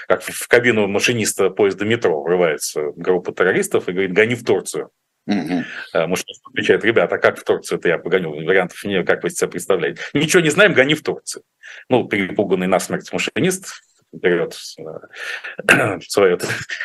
[0.08, 4.90] как в кабину машиниста поезда метро врывается группа террористов и говорит, гони в Турцию.
[5.26, 5.64] Угу.
[6.06, 8.30] Машинист отвечает, ребята, а как в Турцию-то я погоню?
[8.44, 10.02] Вариантов нет, как вы себе представляете.
[10.12, 11.44] Ничего не знаем, гони в Турцию.
[11.88, 13.72] Ну, перепуганный насмерть машинист
[14.20, 16.38] берет э, свое,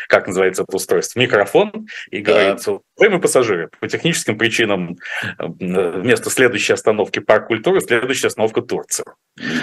[0.07, 2.79] как называется это устройство, микрофон и говорит, да.
[2.97, 4.97] уважаемые пассажиры, по техническим причинам
[5.37, 9.05] э, вместо следующей остановки парк культуры, следующая остановка Турция.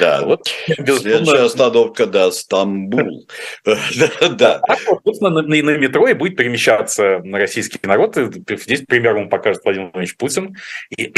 [0.00, 3.28] Да, вот, следующая остановка, да, Стамбул.
[4.36, 4.60] Да.
[4.60, 8.16] Так вот, собственно, на метро и будет перемещаться российский народ.
[8.16, 10.56] Здесь пример ему покажет Владимир Владимирович Путин.
[10.96, 11.12] И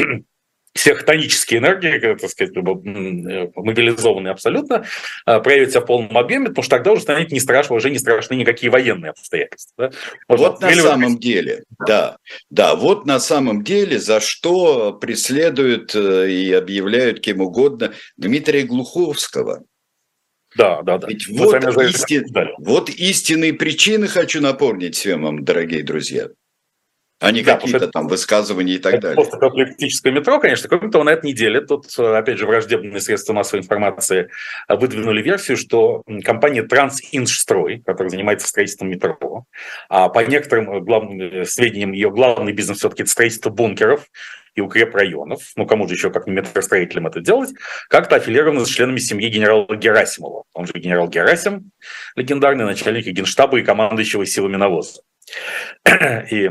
[0.74, 4.84] все хтонические энергии, так сказать, мобилизованные абсолютно,
[5.24, 8.34] а, проявятся в полном объеме, потому что тогда уже станет не страшно, уже не страшны
[8.34, 9.90] никакие военные обстоятельства.
[9.90, 9.90] Да?
[10.28, 12.18] Вот на самом деле, да,
[12.50, 19.64] да, вот на самом деле, за что преследуют э, и объявляют кем угодно Дмитрия Глуховского.
[20.56, 21.08] Да, да, да.
[21.08, 22.24] Ведь вот, истин,
[22.58, 26.28] вот истинные причины хочу напомнить всем вам, дорогие друзья
[27.20, 29.16] а не да, какие-то там высказывания и так это далее.
[29.16, 30.68] Постапокалиптическое метро, конечно.
[30.68, 34.30] Кроме того, на этой неделе тут, опять же, враждебные средства массовой информации
[34.68, 39.44] выдвинули версию, что компания Трансинжстрой, которая занимается строительством метро,
[39.88, 44.06] а по некоторым главным сведениям ее главный бизнес все-таки это строительство бункеров,
[44.58, 47.50] и укрепрайонов, ну кому же еще, как не метростроителям это делать,
[47.88, 50.44] как-то аффилированы с членами семьи генерала Герасимова.
[50.52, 51.70] Он же генерал Герасим,
[52.16, 55.02] легендарный начальник генштаба и командующего силами навоза.
[56.30, 56.50] И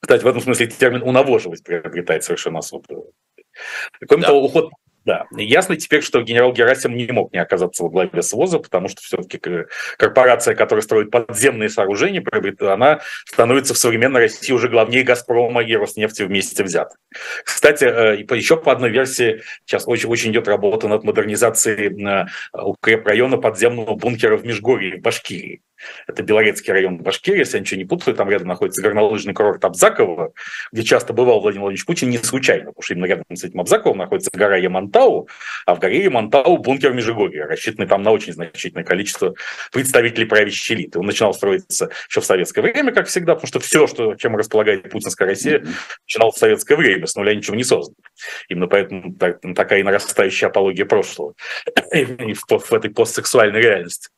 [0.00, 3.12] кстати, в этом смысле термин «унавоживать» приобретает совершенно особую.
[4.06, 4.28] Кроме да.
[4.28, 4.70] того, уход
[5.08, 9.00] да, ясно теперь, что генерал Герасим не мог не оказаться во главе СВОЗа, потому что
[9.00, 9.40] все-таки
[9.96, 12.22] корпорация, которая строит подземные сооружения,
[12.70, 16.92] она становится в современной России уже главнее «Газпрома» и «Роснефти» вместе взят.
[17.42, 23.38] Кстати, э, еще по одной версии сейчас очень, очень идет работа над модернизацией э, укрепрайона
[23.38, 25.62] подземного бункера в Межгорье, в Башкирии.
[26.06, 30.32] Это Белорецкий район Башкирии, если я ничего не путаю, там рядом находится горнолыжный курорт Абзаково,
[30.72, 33.98] где часто бывал Владимир Владимирович Путин не случайно, потому что именно рядом с этим Абзаковым
[33.98, 35.28] находится гора Ямантау,
[35.66, 39.34] а в горе Ямантау бункер Межигорья, рассчитанный там на очень значительное количество
[39.72, 40.98] представителей правящей элиты.
[40.98, 44.90] Он начинал строиться еще в советское время, как всегда, потому что все, что, чем располагает
[44.90, 45.64] путинская Россия,
[46.06, 47.96] начинал в советское время, с нуля ничего не создано.
[48.48, 49.14] Именно поэтому
[49.54, 51.34] такая нарастающая апология прошлого
[51.92, 52.04] и
[52.34, 54.08] в, в этой постсексуальной реальности.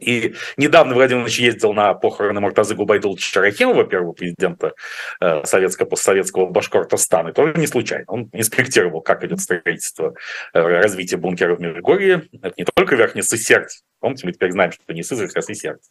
[0.00, 4.72] И недавно Владимир Владимирович ездил на похороны Муртазы Губайдуловича Рахимова, первого президента
[5.20, 7.32] э, советского, постсоветского Башкортостана.
[7.32, 8.04] Тоже не случайно.
[8.08, 10.14] Он инспектировал, как идет строительство,
[10.52, 12.24] э, развитие бункера в Межгорье.
[12.42, 15.90] Это не только Верхний Серть, Помните, мы теперь знаем, что не Сызрань, а Сердце.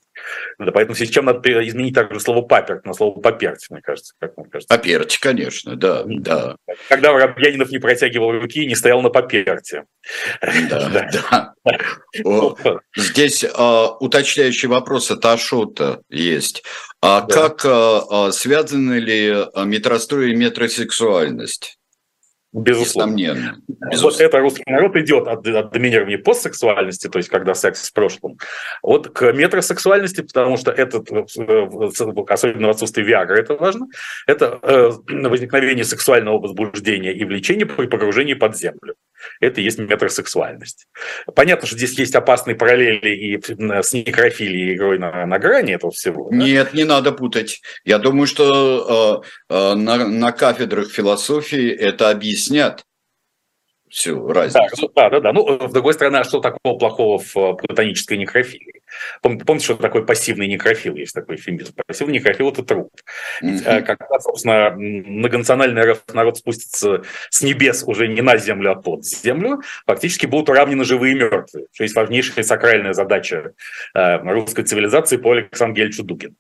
[0.59, 4.13] Да, поэтому сейчас надо изменить также слово паперть на слово поперть, мне кажется.
[4.19, 4.75] Как вам кажется?
[4.75, 6.55] Поперть, конечно, да, да.
[6.87, 9.85] Когда Воробьянинов не протягивал руки и не стоял на поперте.
[10.69, 11.53] Да, да.
[12.95, 16.63] Здесь а, уточняющий вопрос от Ашота есть.
[17.01, 21.77] А как а, связаны ли метрострой и метросексуальность?
[22.55, 23.11] Безусловно.
[23.11, 23.57] Несомненно.
[23.67, 24.17] Безусловно.
[24.17, 28.37] Вот это русский народ идет от, от доминирования постсексуальности, то есть когда секс в прошлом,
[28.81, 33.87] вот к метросексуальности, потому что это, э, особенно в отсутствии Виагры, это важно,
[34.25, 38.95] это э, возникновение сексуального возбуждения и влечения при погружении под землю.
[39.39, 40.87] Это и есть метросексуальность.
[41.35, 45.91] Понятно, что здесь есть опасные параллели и с некрофилией и игрой на, на грани этого
[45.91, 46.29] всего.
[46.29, 46.35] Да?
[46.35, 47.61] Нет, не надо путать.
[47.83, 52.83] Я думаю, что э, э, на, на кафедрах философии это объяснят
[53.89, 54.91] всю разницу.
[54.95, 55.33] Да, да, да.
[55.33, 58.74] Ну, с другой стороны, а что такого плохого в э, платонической некрофилии?
[59.21, 60.95] Помните, что такое пассивный некрофил?
[60.95, 61.73] Есть такой эфемизм.
[61.85, 62.91] Пассивный некрофил– это труп.
[63.41, 63.81] Ведь, mm-hmm.
[63.83, 69.61] когда, собственно, многонациональный РФ народ спустится с небес уже не на землю, а под землю,
[69.85, 73.53] фактически будут уравнены живые и мертвые, что есть важнейшая сакральная задача
[73.93, 76.35] э, русской цивилизации по Александру Гельчу Дугину.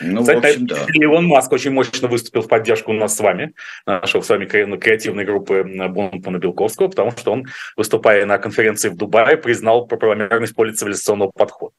[0.00, 0.76] Ну, Кстати, в общем, да.
[0.94, 3.54] Илон Маск очень мощно выступил в поддержку у нас с вами,
[3.86, 9.36] нашего с вами креативной группы Бонтмана Белковского, потому что он, выступая на конференции в Дубае,
[9.36, 11.74] признал правомерность полицивилизационного подхода.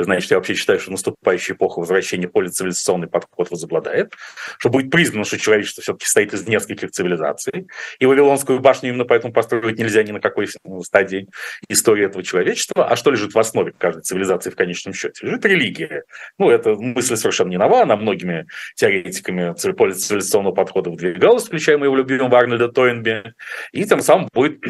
[0.00, 4.12] Что я вообще считаю, что наступающая эпоха возвращения полицивилизационный подход возобладает,
[4.58, 7.66] что будет признано, что человечество все-таки состоит из нескольких цивилизаций,
[7.98, 10.48] и Вавилонскую башню именно поэтому построить нельзя ни на какой
[10.82, 11.28] стадии
[11.68, 12.86] истории этого человечества.
[12.86, 15.26] А что лежит в основе каждой цивилизации в конечном счете?
[15.26, 16.04] Лежит религия.
[16.38, 22.38] Ну, это мысль совершенно не нова, она многими теоретиками цивилизационного подхода выдвигалась, включая моего любимого
[22.38, 23.34] Арнольда Тойнби,
[23.72, 24.60] и тем самым будет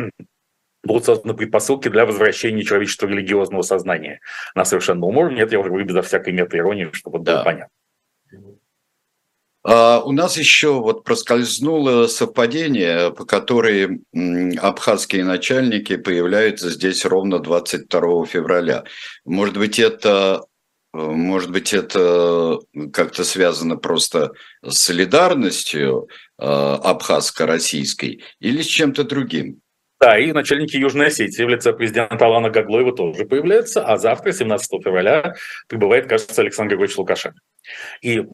[0.83, 4.20] будут созданы предпосылки для возвращения человечества религиозного сознания
[4.55, 5.43] на совершенно уровне.
[5.43, 7.37] Это я уже говорю безо всякой мета-иронии, чтобы да.
[7.37, 7.68] было понятно.
[9.64, 14.01] Uh, у нас еще вот проскользнуло совпадение, по которой
[14.61, 18.83] абхазские начальники появляются здесь ровно 22 февраля.
[19.24, 20.43] Может быть, это
[20.93, 22.59] может быть, это
[22.93, 26.09] как-то связано просто с солидарностью
[26.39, 29.62] э, абхазско-российской или с чем-то другим?
[30.03, 34.83] Да, и начальники Южной Осетии в лице президента Алана Гаглоева тоже появляются, а завтра, 17
[34.83, 35.37] февраля,
[35.69, 37.39] прибывает, кажется, Александр Григорьевич Лукашенко.
[38.01, 38.25] И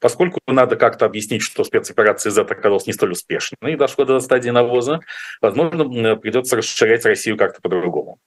[0.00, 4.50] поскольку надо как-то объяснить, что спецоперация Z оказалась не столь успешной и дошла до стадии
[4.50, 4.98] навоза,
[5.40, 8.18] возможно, придется расширять Россию как-то по-другому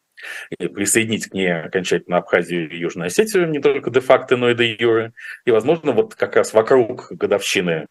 [0.58, 5.12] и присоединить к ней окончательно Абхазию и Южную Осетию, не только де-факто, но и де-юре.
[5.44, 7.88] И, возможно, вот как раз вокруг годовщины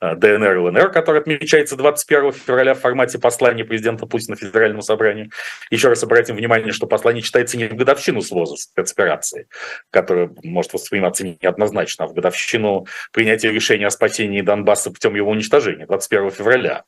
[0.00, 5.30] ДНР и ЛНР, который отмечается 21 февраля в формате послания президента Путина Федеральному собранию.
[5.70, 9.48] Еще раз обратим внимание, что послание читается не в годовщину своза спецоперации,
[9.90, 15.86] которая может восприниматься неоднозначно, а в годовщину принятия решения о спасении Донбасса путем его уничтожения
[15.86, 16.84] 21 февраля.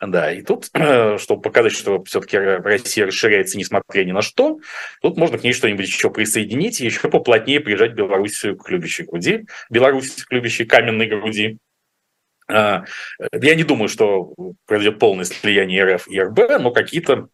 [0.00, 0.70] Да, и тут,
[1.18, 4.58] чтобы показать, что все-таки Россия расширяется несмотря ни на что,
[5.00, 9.46] тут можно к ней что-нибудь еще присоединить и еще поплотнее прижать Белоруссию к любящей груди,
[9.70, 11.71] Беларусь к любящей каменной груди, а,
[12.48, 14.34] я не думаю, что
[14.66, 17.28] произойдет полное слияние РФ и РБ, но какие-то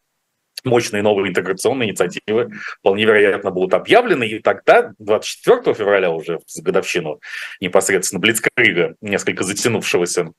[0.65, 2.51] мощные новые интеграционные инициативы
[2.81, 7.21] вполне вероятно будут объявлены, и тогда 24 февраля уже в годовщину
[7.61, 10.33] непосредственно Блицкрига, несколько затянувшегося,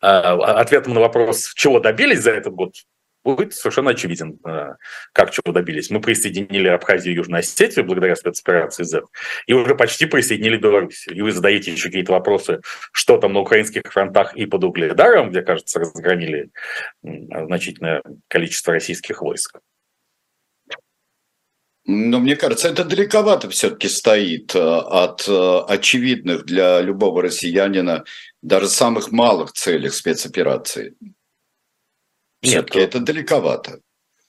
[0.00, 2.74] а, ответом на вопрос, чего добились за этот год,
[3.36, 4.74] будет совершенно очевиден, э,
[5.12, 5.90] как чего добились.
[5.90, 9.02] Мы присоединили Абхазию и Южную Осетию благодаря спецоперации Z,
[9.46, 11.06] и уже почти присоединили Беларусь.
[11.08, 12.60] И вы задаете еще какие-то вопросы,
[12.92, 16.50] что там на украинских фронтах и под Угледаром, где, кажется, разгромили
[17.02, 19.58] значительное количество российских войск.
[21.90, 28.04] Но мне кажется, это далековато все-таки стоит э, от э, очевидных для любого россиянина
[28.42, 30.94] даже самых малых целей спецоперации.
[32.42, 33.80] Все-таки это далековато.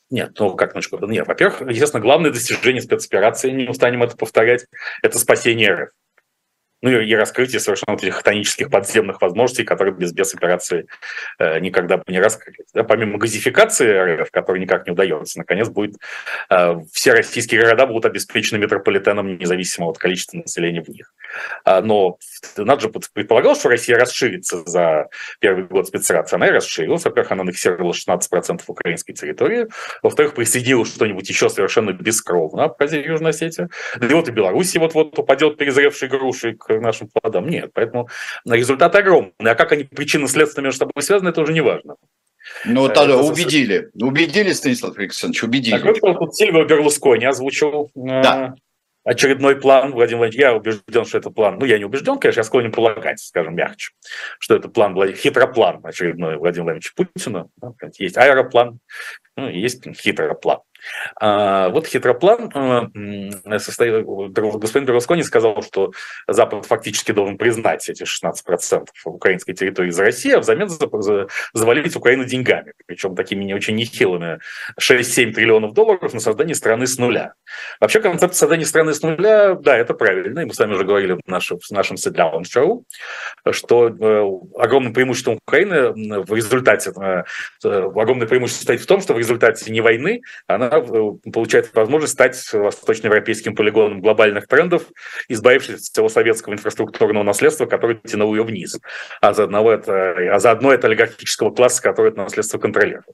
[0.10, 1.28] Нет, ну как ну, нет.
[1.28, 4.66] Во-первых, естественно, главное достижение спецоперации, не устанем это повторять,
[5.04, 5.90] это спасение РФ
[6.82, 10.88] ну и раскрытие совершенно вот этих хтонических подземных возможностей, которые без спецоперации
[11.38, 12.68] э, никогда бы не раскрылись.
[12.74, 15.98] Да, помимо газификации РФ, которой никак не удается, наконец будет
[16.50, 21.14] э, все российские города будут обеспечены метрополитеном независимо от количества населения в них.
[21.64, 22.18] А, но
[22.58, 25.10] надо же предполагалось, что Россия расширится за
[25.40, 26.36] первый год спецоперации.
[26.36, 27.04] Она и расширилась.
[27.06, 29.68] Во-первых, она аннексировала 16% украинской территории.
[30.02, 33.70] Во-вторых, присоединила что-нибудь еще совершенно бескровно Абхазия и Южная Осетия.
[33.98, 37.50] Да и вот и Беларусь вот-вот упадет перезревшей грушей к нашим плодам.
[37.50, 38.10] Нет, поэтому
[38.46, 39.32] результат огромный.
[39.40, 41.96] А как они причинно-следственно между собой связаны, это уже не важно.
[42.66, 43.90] Ну, э, тогда это убедили.
[43.96, 45.78] Убедили, Станислав Александрович, убедили.
[45.78, 48.56] Так, вот, тут Сильвио Берлускони озвучил э, да
[49.10, 50.50] очередной план Владимира Владимировича.
[50.50, 51.58] Я убежден, что это план.
[51.60, 53.92] Ну, я не убежден, конечно, я склонен полагать, скажем мягче,
[54.40, 57.50] что это план, хитроплан очередной Владимира Владимировича Путина.
[57.98, 58.80] Есть аэроплан,
[59.36, 60.60] ну, есть хитроплан.
[61.20, 65.92] А, вот хитроплан э, господин Берлускони сказал, что
[66.28, 70.70] Запад фактически должен признать эти 16% украинской территории за Россию, а взамен
[71.54, 74.40] завалить Украину деньгами, причем такими не очень нехилыми,
[74.80, 77.34] 6-7 триллионов долларов на создание страны с нуля.
[77.80, 81.14] Вообще концепция создания страны с нуля, да, это правильно, и мы с вами уже говорили
[81.14, 82.84] в нашем, в нашем Sit Down Show,
[83.52, 85.92] что э, огромным преимуществом Украины
[86.24, 87.24] в результате, э,
[87.64, 90.86] огромное преимущество стоит в том, что в результате не войны она она
[91.32, 94.84] получает возможность стать восточноевропейским полигоном глобальных трендов,
[95.28, 98.80] избавившись от всего советского инфраструктурного наследства, которое тянуло ее вниз,
[99.22, 103.06] а заодно это, а заодно это олигархического класса, который это наследство контролирует.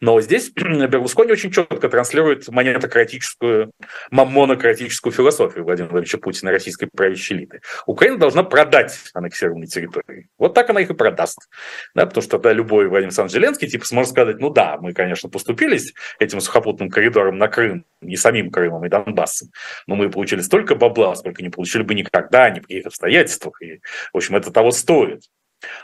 [0.00, 3.72] Но здесь Берлускони очень четко транслирует монетократическую,
[4.10, 7.60] монократическую философию Владимира Владимировича Путина, российской правящей элиты.
[7.86, 10.28] Украина должна продать аннексированные территории.
[10.38, 11.48] Вот так она их и продаст.
[11.94, 15.28] Да, потому что тогда любой Владимир Александрович Зеленский типа сможет сказать, ну да, мы, конечно,
[15.28, 19.48] поступились этим сухопутным коридором на Крым, не самим Крымом и Донбассом,
[19.86, 23.60] но мы получили столько бабла, сколько не получили бы никогда, ни при каких обстоятельствах.
[23.62, 23.80] И,
[24.12, 25.22] в общем, это того стоит.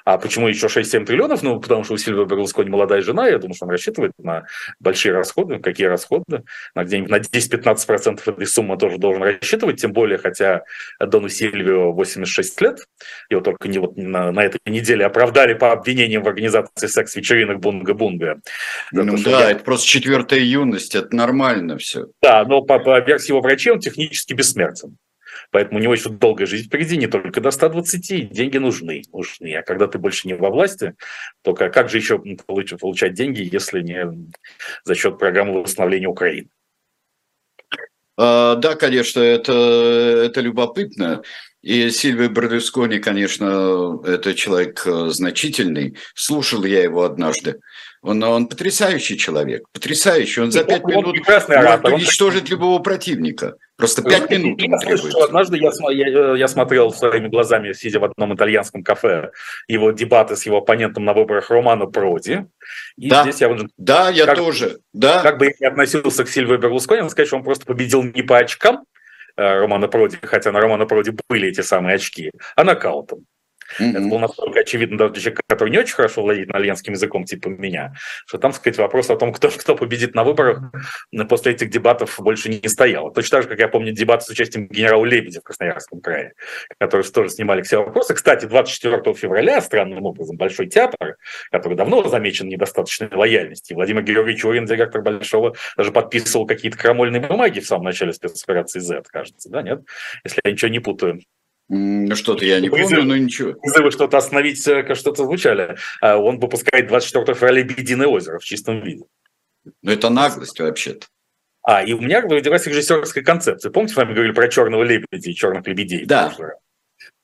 [0.04, 1.42] А почему еще 6-7 триллионов?
[1.42, 4.46] Ну, потому что у Сильвия Берлускони молодая жена, я думаю, что он рассчитывает на
[4.80, 5.58] большие расходы.
[5.58, 6.44] Какие расходы?
[6.74, 10.62] На где-нибудь на 10-15% этой суммы тоже должен рассчитывать, тем более, хотя
[11.00, 12.78] Дону Сильвио 86 лет,
[13.30, 18.40] его только не вот на, на этой неделе оправдали по обвинениям в организации секс-вечеринок Бунга-Бунга.
[18.92, 19.50] Ну да, я...
[19.52, 22.06] это просто четвертая юность, это нормально все.
[22.22, 24.96] Да, но по, по версии его врачей он технически бессмертен.
[25.50, 28.30] Поэтому у него еще долгая жизнь впереди, не только до 120.
[28.30, 29.54] Деньги нужны, нужны.
[29.54, 30.94] А когда ты больше не во власти,
[31.42, 34.28] то как же еще получать деньги, если не
[34.84, 36.48] за счет программы восстановления Украины?
[38.18, 39.52] А, да, конечно, это,
[40.24, 41.22] это любопытно.
[41.62, 45.96] И Сильвия Берлюскони, конечно, это человек э, значительный.
[46.14, 47.60] Слушал я его однажды.
[48.06, 50.40] Он, он потрясающий человек, потрясающий.
[50.40, 53.56] Он за пять минут может уничтожить любого противника.
[53.76, 55.24] Просто пять минут ему требуется.
[55.24, 59.32] Однажды я, я, я смотрел своими глазами, сидя в одном итальянском кафе,
[59.66, 62.44] его дебаты с его оппонентом на выборах Романа Проди.
[62.96, 64.78] И да, здесь я, да, я как, тоже.
[64.92, 65.22] Да.
[65.22, 68.38] Как бы я не относился к Сильве Берлускони, сказать, что он просто победил не по
[68.38, 68.84] очкам,
[69.36, 73.26] э, Романа Проди, хотя на Романа Проди были эти самые очки, а нокаутом.
[73.80, 73.90] Mm-hmm.
[73.90, 77.48] Это было настолько очевидно даже для человека, который не очень хорошо владеет итальянским языком, типа
[77.48, 77.94] меня,
[78.26, 80.60] что там, сказать, вопрос о том, кто, кто победит на выборах,
[81.28, 83.12] после этих дебатов больше не стоял.
[83.12, 86.32] Точно так же, как я помню дебаты с участием генерала Лебедя в Красноярском крае,
[86.78, 88.14] которые тоже снимали все вопросы.
[88.14, 91.16] Кстати, 24 февраля, странным образом, Большой театр,
[91.50, 97.60] который давно замечен недостаточной лояльности, Владимир Георгиевич Урин, директор Большого, даже подписывал какие-то крамольные бумаги
[97.60, 99.82] в самом начале спецоперации Z, кажется, да, нет?
[100.24, 101.20] Если я ничего не путаю.
[101.68, 103.54] Ну, что-то я не помню, но ничего.
[103.54, 105.76] Призывы что-то остановить, э, что-то звучали.
[106.00, 109.04] А он выпускает 24 февраля «Лебединое озеро» в чистом виде.
[109.82, 111.06] Ну, это наглость вообще-то.
[111.62, 113.72] А, и у меня родилась режиссерская концепция.
[113.72, 116.04] Помните, с вами говорили про черного лебедя и черных лебедей?
[116.04, 116.32] Да.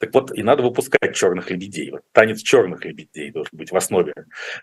[0.03, 1.93] Так вот, и надо выпускать черных лебедей.
[1.93, 4.13] Вот танец черных лебедей должен быть в основе,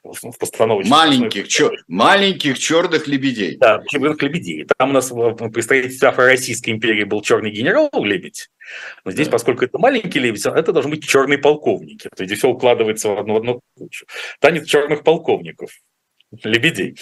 [0.04, 1.78] в постановочной маленьких, основе.
[1.78, 1.84] Чер...
[1.88, 3.56] маленьких черных лебедей.
[3.56, 4.68] Да, черных лебедей.
[4.78, 8.50] Там у нас при строительстве Афро-Российской империи был черный генерал лебедь.
[9.06, 9.32] Но здесь, да.
[9.32, 12.10] поскольку это маленький лебедь, это должны быть черные полковники.
[12.14, 14.08] То есть все укладывается в одну, в одну кучу.
[14.42, 15.72] Танец черных полковников,
[16.44, 16.98] лебедей.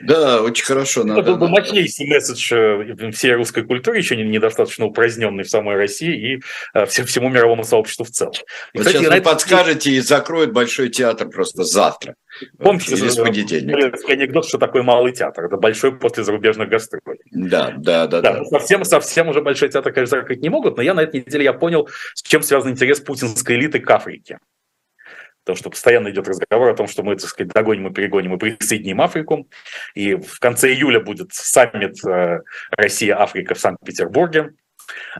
[0.00, 1.04] Да, очень хорошо.
[1.04, 5.76] Надо, Это был бы мощнейший месседж э, всей русской культуры, еще недостаточно упраздненный в самой
[5.76, 6.40] России и
[6.74, 8.34] э, всему мировому сообществу в целом.
[8.72, 9.30] И, вот кстати, сейчас вы это...
[9.30, 12.14] подскажете и закроют Большой театр просто завтра.
[12.58, 13.92] Помните, или с понедельника.
[14.08, 15.44] анекдот, что такое малый театр.
[15.44, 17.20] Это большой после зарубежных гастролей.
[17.30, 18.20] Да, да, да.
[18.20, 18.44] да, да.
[18.44, 21.52] Совсем, совсем уже большой театр, конечно, закрыть не могут, но я на этой неделе я
[21.52, 24.38] понял, с чем связан интерес путинской элиты к Африке
[25.46, 28.36] потому что постоянно идет разговор о том, что мы, так сказать, догоним и перегоним и
[28.36, 29.48] присоединим Африку.
[29.94, 32.40] И в конце июля будет саммит э,
[32.72, 34.54] Россия-Африка в Санкт-Петербурге.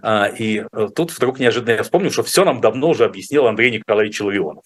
[0.03, 3.71] А, и э, тут вдруг неожиданно я вспомнил, что все нам давно уже объяснил Андрей
[3.71, 4.65] Николаевич Ларионов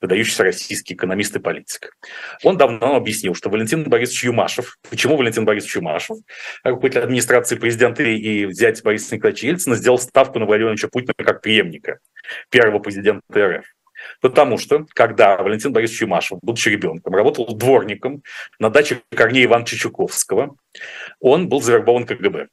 [0.00, 1.96] выдающийся российский экономист и политик.
[2.44, 6.18] Он давно объяснил, что Валентин Борисович Юмашев, почему Валентин Борисович Юмашев,
[6.62, 11.42] руководитель администрации президента и зять Бориса Николаевича Ельцина, сделал ставку на Владимира Владимировича Путина как
[11.42, 11.98] преемника
[12.48, 13.64] первого президента РФ.
[14.20, 18.22] Потому что, когда Валентин Борисович Юмашев, будучи ребенком, работал дворником
[18.58, 20.56] на даче Корнея Ивановича Чуковского,
[21.20, 22.48] он был завербован КГБ.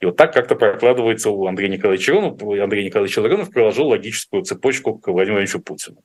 [0.00, 4.98] И вот так как-то прокладывается у Андрея Николаевича Ларионова, Андрей Николаевич Ларионов приложил логическую цепочку
[4.98, 6.02] к Владимиру Владимировичу Путину.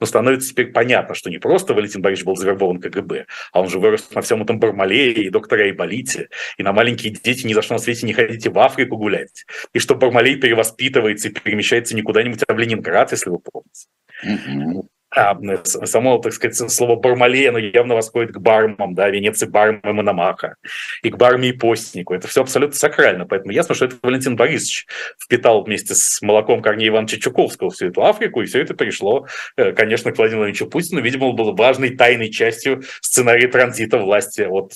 [0.00, 3.78] Но становится теперь понятно, что не просто Валентин Борисович был завербован КГБ, а он же
[3.78, 7.74] вырос на всем этом Бармалее и доктора Айболите, и на маленькие дети ни за что
[7.74, 12.42] на свете не ходите в Африку гулять, и что Бармалей перевоспитывается и перемещается не куда-нибудь,
[12.46, 13.86] а в Ленинград, если вы помните.
[14.24, 19.80] Mm-hmm а, само, так сказать, слово Бармалея, оно явно восходит к бармам, да, Венеции барма
[19.84, 20.56] и Мономаха,
[21.02, 22.14] и к барме и постнику.
[22.14, 24.86] Это все абсолютно сакрально, поэтому ясно, что это Валентин Борисович
[25.22, 29.72] впитал вместе с молоком Корнея Ивановича Чуковского всю эту Африку, и все это перешло, э,
[29.72, 31.02] конечно, к Владимиру Владимировичу Путину.
[31.02, 34.72] Видимо, было важной тайной частью сценария транзита власти от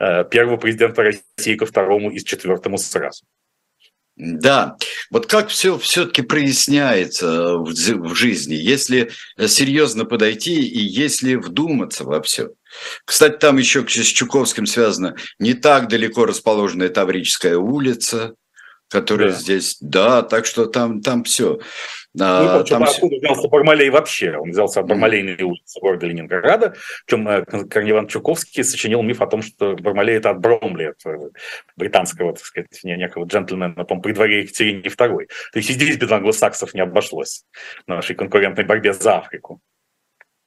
[0.00, 3.24] э, первого президента России ко второму и четвертому сразу.
[4.20, 4.76] Да,
[5.12, 9.12] вот как все все-таки проясняется в, в жизни, если
[9.46, 12.50] серьезно подойти и если вдуматься во все.
[13.04, 18.34] Кстати, там еще с Чуковским связано не так далеко расположенная Таврическая улица,
[18.88, 19.34] которая да.
[19.34, 21.60] здесь, да, так что там, там все.
[22.20, 22.82] А, ну, там...
[22.82, 24.36] Откуда взялся Бармалей вообще?
[24.36, 26.74] Он взялся от Бармалейной улицы города Ленинграда.
[27.06, 31.06] Причем э, Корней Иван Чуковский сочинил миф о том, что Бармалей– это от Бромли, от
[31.06, 31.30] э,
[31.76, 34.96] британского, так сказать, некого джентльмена, по при дворе Екатерине II.
[34.96, 37.44] То есть и здесь без англосаксов не обошлось
[37.86, 39.60] в нашей конкурентной борьбе за Африку.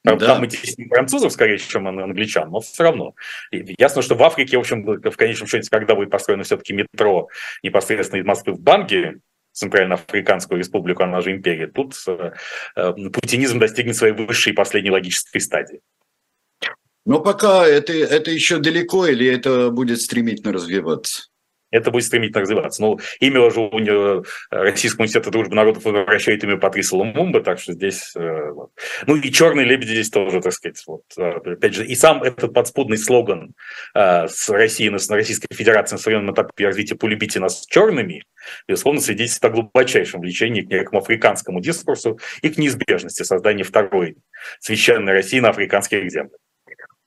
[0.04, 0.18] Да.
[0.18, 3.14] Там мы тесним французов скорее, чем англичан, но все равно.
[3.52, 7.30] И ясно, что в Африке, в общем, в конечном счете, когда будет построено все-таки метро
[7.62, 9.20] непосредственно из Москвы в Банги,
[9.52, 12.32] Центральноафриканскую республику, она же империя, тут э,
[12.76, 15.82] э, путинизм достигнет своей высшей и последней логической стадии.
[17.06, 21.31] Но пока это, это еще далеко или это будет стремительно развиваться?
[21.72, 22.82] Это будет стремительно развиваться.
[22.82, 27.60] Ну, имя уже у него, э, Российского университета дружбы народов возвращает имя Патриса Лумумба, так
[27.60, 28.14] что здесь...
[28.16, 28.72] Э, вот.
[29.08, 32.54] Ну и «Черные лебеди» здесь тоже, так сказать, вот, э, опять же, и сам этот
[32.54, 33.54] подспудный слоган
[33.96, 38.24] с Россией, с Российской Федерацией на современном этапе развития «Полюбите нас черными»,
[38.68, 44.18] безусловно, свидетельствует о глубочайшем влечении к некому африканскому дискурсу и к неизбежности создания второй
[44.60, 46.40] священной России на африканских землях.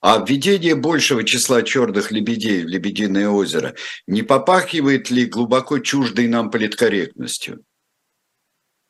[0.07, 3.75] А введение большего числа черных лебедей в Лебединое озеро
[4.07, 7.65] не попахивает ли глубоко чуждой нам политкорректностью?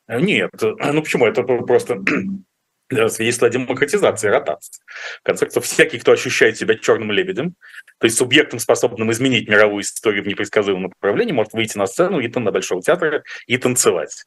[0.09, 1.25] Нет, ну почему?
[1.25, 2.03] Это просто
[2.89, 4.83] свидетельство о демократизации, ротации.
[5.21, 7.55] В конце концов, всякий, кто ощущает себя черным лебедем,
[7.97, 12.27] то есть субъектом, способным изменить мировую историю в непредсказуемом направлении, может выйти на сцену и
[12.27, 14.25] на Большого театра и танцевать.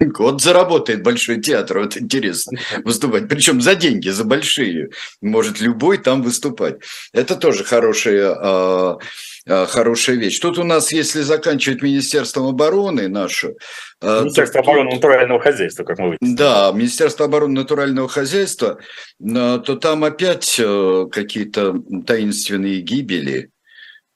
[0.00, 3.28] Вот заработает Большой театр, вот интересно выступать.
[3.28, 4.90] Причем за деньги, за большие.
[5.20, 6.76] Может любой там выступать.
[7.12, 8.96] Это тоже хорошая, э,
[9.46, 10.38] э, хорошая вещь.
[10.40, 13.56] Тут у нас, если заканчивать Министерством обороны нашу...
[14.00, 16.36] Э, Министерство то, обороны натурального хозяйства, как мы видим.
[16.36, 18.78] Да, Министерство обороны натурального хозяйства,
[19.18, 20.60] то там опять
[21.10, 21.74] какие-то
[22.06, 23.59] таинственные гибели Э,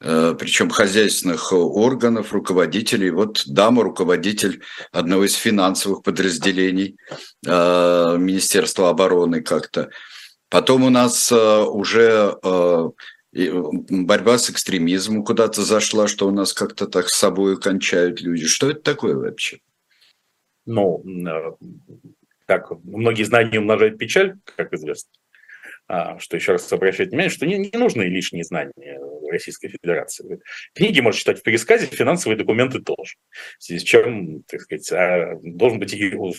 [0.05, 3.11] причем хозяйственных органов, руководителей.
[3.11, 6.97] Вот дама, руководитель одного из финансовых подразделений
[7.47, 9.91] э, Министерства обороны как-то.
[10.51, 12.39] Потом у нас э, уже
[13.33, 18.47] борьба с экстремизмом куда-то зашла, что у нас как-то так с собой кончают люди.
[18.47, 19.59] Что это такое вообще?
[20.67, 21.03] Ну,
[22.47, 25.11] как многие знания умножают печаль, как известно.
[25.87, 28.99] А, что еще раз обращать внимание, что не, не нужны лишние знания
[29.31, 30.41] Российской Федерации.
[30.75, 33.15] Книги можно читать в пересказе, финансовые документы тоже.
[33.59, 35.95] В связи с чем, так сказать, а, должен быть,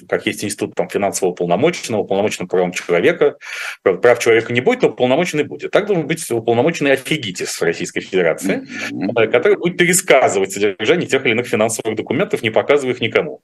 [0.09, 3.37] как есть институт там, финансового полномоченного, полномоченного правом человека.
[3.83, 5.71] Прав человека не будет, но полномоченный будет.
[5.71, 9.27] Так должен быть уполномоченный офигитис Российской Федерации, mm-hmm.
[9.31, 13.41] который будет пересказывать содержание тех или иных финансовых документов, не показывая их никому.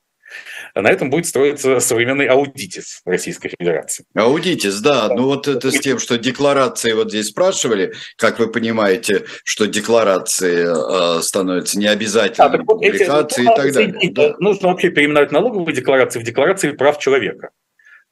[0.76, 4.06] На этом будет строиться современный аудитис Российской Федерации.
[4.16, 5.10] Аудитис, да.
[5.10, 11.20] Ну вот это с тем, что декларации вот здесь спрашивали, как вы понимаете, что декларации
[11.20, 14.12] э, становятся необязательными, а, публикации и так далее.
[14.12, 14.36] Да.
[14.40, 17.50] Нужно вообще переименовать налоговые декларации в декларации прав человека.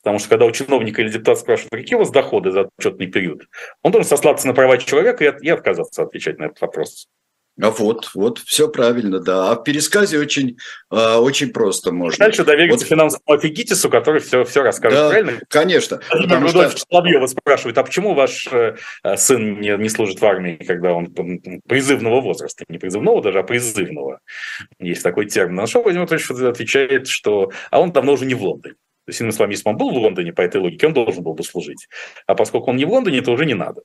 [0.01, 3.43] Потому что когда у чиновника или депутата спрашивают, какие у вас доходы за отчетный период,
[3.83, 7.07] он должен сослаться на права человека и, и отказаться отвечать на этот вопрос.
[7.61, 9.51] А вот, вот, все правильно, да.
[9.51, 10.57] А в пересказе очень,
[10.91, 12.25] э, очень просто можно.
[12.25, 12.87] Дальше довериться вот.
[12.87, 15.41] финансовому офигитису, который все, все расскажет да, правильно.
[15.49, 15.99] конечно.
[16.09, 16.69] Потому что...
[16.69, 18.75] Соловьева спрашивает, а почему ваш э,
[19.17, 21.13] сын не, не служит в армии, когда он
[21.67, 22.63] призывного возраста?
[22.69, 24.19] Не призывного даже, а призывного.
[24.79, 25.55] Есть такой термин.
[25.55, 28.75] На что Владимир Анатольевич отвечает, что а он давно уже не в Лондоне.
[29.05, 31.33] То есть, иным словом, если он был в Лондоне по этой логике, он должен был
[31.33, 31.87] бы служить.
[32.27, 33.81] А поскольку он не в Лондоне, то уже не надо.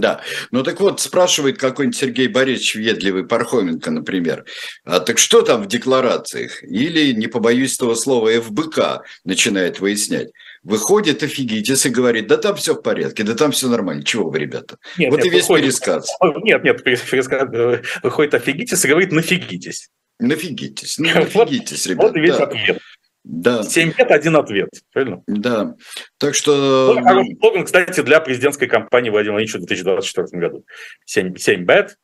[0.00, 4.46] Да, ну так вот, спрашивает какой-нибудь Сергей Борисович Въедливый Пархоменко, например,
[4.84, 6.62] а так что там в декларациях?
[6.64, 10.30] Или, не побоюсь этого слова, ФБК начинает выяснять.
[10.62, 14.02] Выходит офигитис и говорит, да там все в порядке, да там все нормально.
[14.02, 14.78] Чего вы, ребята?
[14.96, 16.08] Нет, вот нет, и весь выходит, пересказ.
[16.42, 19.90] Нет, нет, пересказ, э, выходит офигитис и говорит, нафигитесь.
[20.20, 22.06] Нафигитесь, ну нафигитесь, ребята.
[22.06, 22.44] Вот и весь да.
[22.44, 22.78] ответ.
[23.24, 23.62] Да.
[23.62, 24.68] 7 лет, один ответ.
[24.92, 25.22] Правильно?
[25.26, 25.74] Да.
[26.18, 26.98] Так что...
[27.02, 30.64] Хороший слоган, кстати, для президентской кампании Владимира Владимировича в 2024 году.
[31.04, 31.94] 7, 7 bad, то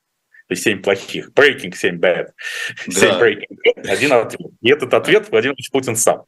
[0.51, 1.31] есть 7 плохих.
[1.31, 2.29] Breaking 7 bad.
[2.89, 3.21] 7 да.
[3.21, 3.89] breaking.
[3.89, 4.51] Один ответ.
[4.61, 6.25] И этот ответ Владимир Владимирович Путин сам.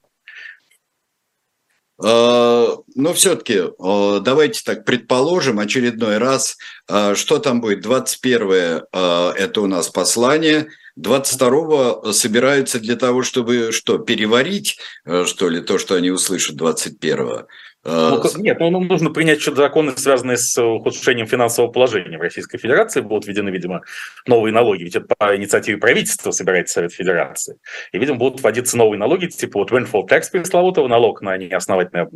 [2.03, 6.57] А, но все-таки а, давайте так предположим очередной раз,
[6.89, 7.83] а, что там будет.
[7.83, 10.69] 21 это у нас послание,
[10.99, 14.79] 22-го собираются для того, чтобы что, переварить,
[15.25, 17.47] что ли, то, что они услышат 21-го?
[17.83, 23.01] Ну, нет, ну, нужно принять еще законы, связанные с ухудшением финансового положения в Российской Федерации.
[23.01, 23.83] Будут введены, видимо,
[24.27, 24.83] новые налоги.
[24.83, 27.57] Ведь это по инициативе правительства собирается Совет Федерации.
[27.93, 32.07] И, видимо, будут вводиться новые налоги, типа вот windfall tax пресловутого, налог на неосновательное,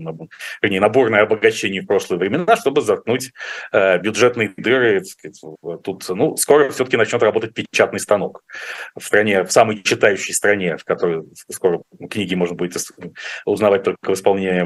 [0.60, 3.32] вернее, наборное обогащение в прошлые времена, чтобы заткнуть
[3.72, 5.02] э, бюджетные дыры.
[5.02, 5.40] Сказать,
[5.82, 8.44] тут, ну, скоро все-таки начнет работать печатный станок
[8.94, 12.76] в стране, в самой читающей стране, в которой скоро книги можно будет
[13.46, 14.62] узнавать только в исполнении,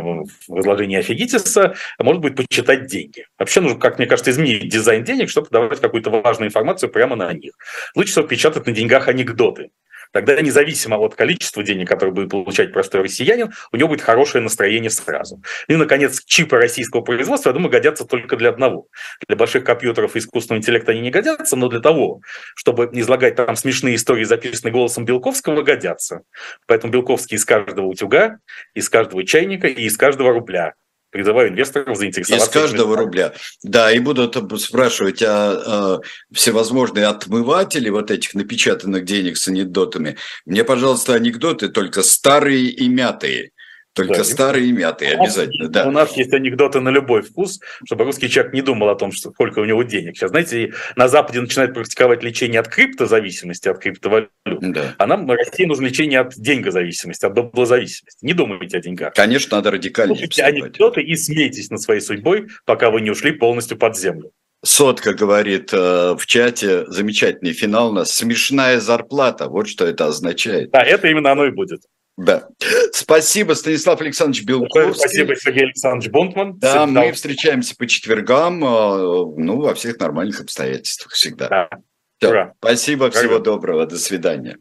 [0.48, 3.26] в изложении не офигитиса, может быть, почитать деньги.
[3.38, 7.32] Вообще нужно, как мне кажется, изменить дизайн денег, чтобы давать какую-то важную информацию прямо на
[7.32, 7.52] них.
[7.94, 9.70] Лучше всего печатать на деньгах анекдоты.
[10.12, 14.90] Тогда независимо от количества денег, которые будет получать простой россиянин, у него будет хорошее настроение
[14.90, 15.42] сразу.
[15.68, 18.86] И, наконец, чипы российского производства, я думаю, годятся только для одного.
[19.26, 22.20] Для больших компьютеров и искусственного интеллекта они не годятся, но для того,
[22.54, 26.22] чтобы излагать там смешные истории, записанные голосом Белковского, годятся.
[26.66, 28.38] Поэтому Белковский из каждого утюга,
[28.74, 30.74] из каждого чайника и из каждого рубля
[31.10, 32.46] призываю инвесторов заинтересоваться.
[32.46, 33.32] Из каждого рубля.
[33.62, 35.62] Да, и будут спрашивать, а,
[35.96, 36.00] а
[36.32, 40.16] всевозможные отмыватели вот этих напечатанных денег с анекдотами.
[40.46, 43.52] Мне, пожалуйста, анекдоты только старые и мятые.
[43.98, 45.86] Только да, старые и мятые обязательно, да.
[45.86, 49.30] У нас есть анекдоты на любой вкус, чтобы русский человек не думал о том, что
[49.30, 50.16] сколько у него денег.
[50.16, 54.30] Сейчас, знаете, на Западе начинают практиковать лечение от криптозависимости, от криптовалют.
[54.44, 54.94] Да.
[54.98, 58.24] А нам в России нужно лечение от деньгозависимости, от доблозависимости.
[58.24, 59.14] Не думайте о деньгах.
[59.14, 60.14] Конечно, надо радикально.
[60.14, 64.30] Слушайте анекдоты и смейтесь над своей судьбой, пока вы не ушли полностью под землю.
[64.64, 70.70] Сотка говорит э, в чате, замечательный финал у нас, смешная зарплата, вот что это означает.
[70.70, 71.82] Да, это именно оно и будет.
[72.18, 72.48] Да.
[72.92, 74.92] Спасибо, Станислав Александрович Белковский.
[74.98, 76.58] Спасибо, Сергей Александрович Бонтман.
[76.58, 77.00] Да, всегда.
[77.00, 78.66] мы встречаемся по четвергам, э,
[79.36, 81.48] ну, во всех нормальных обстоятельствах всегда.
[81.48, 81.68] Да.
[82.18, 82.28] Все.
[82.30, 82.54] Ура.
[82.58, 83.12] Спасибо, Ура.
[83.12, 84.58] всего доброго, до свидания.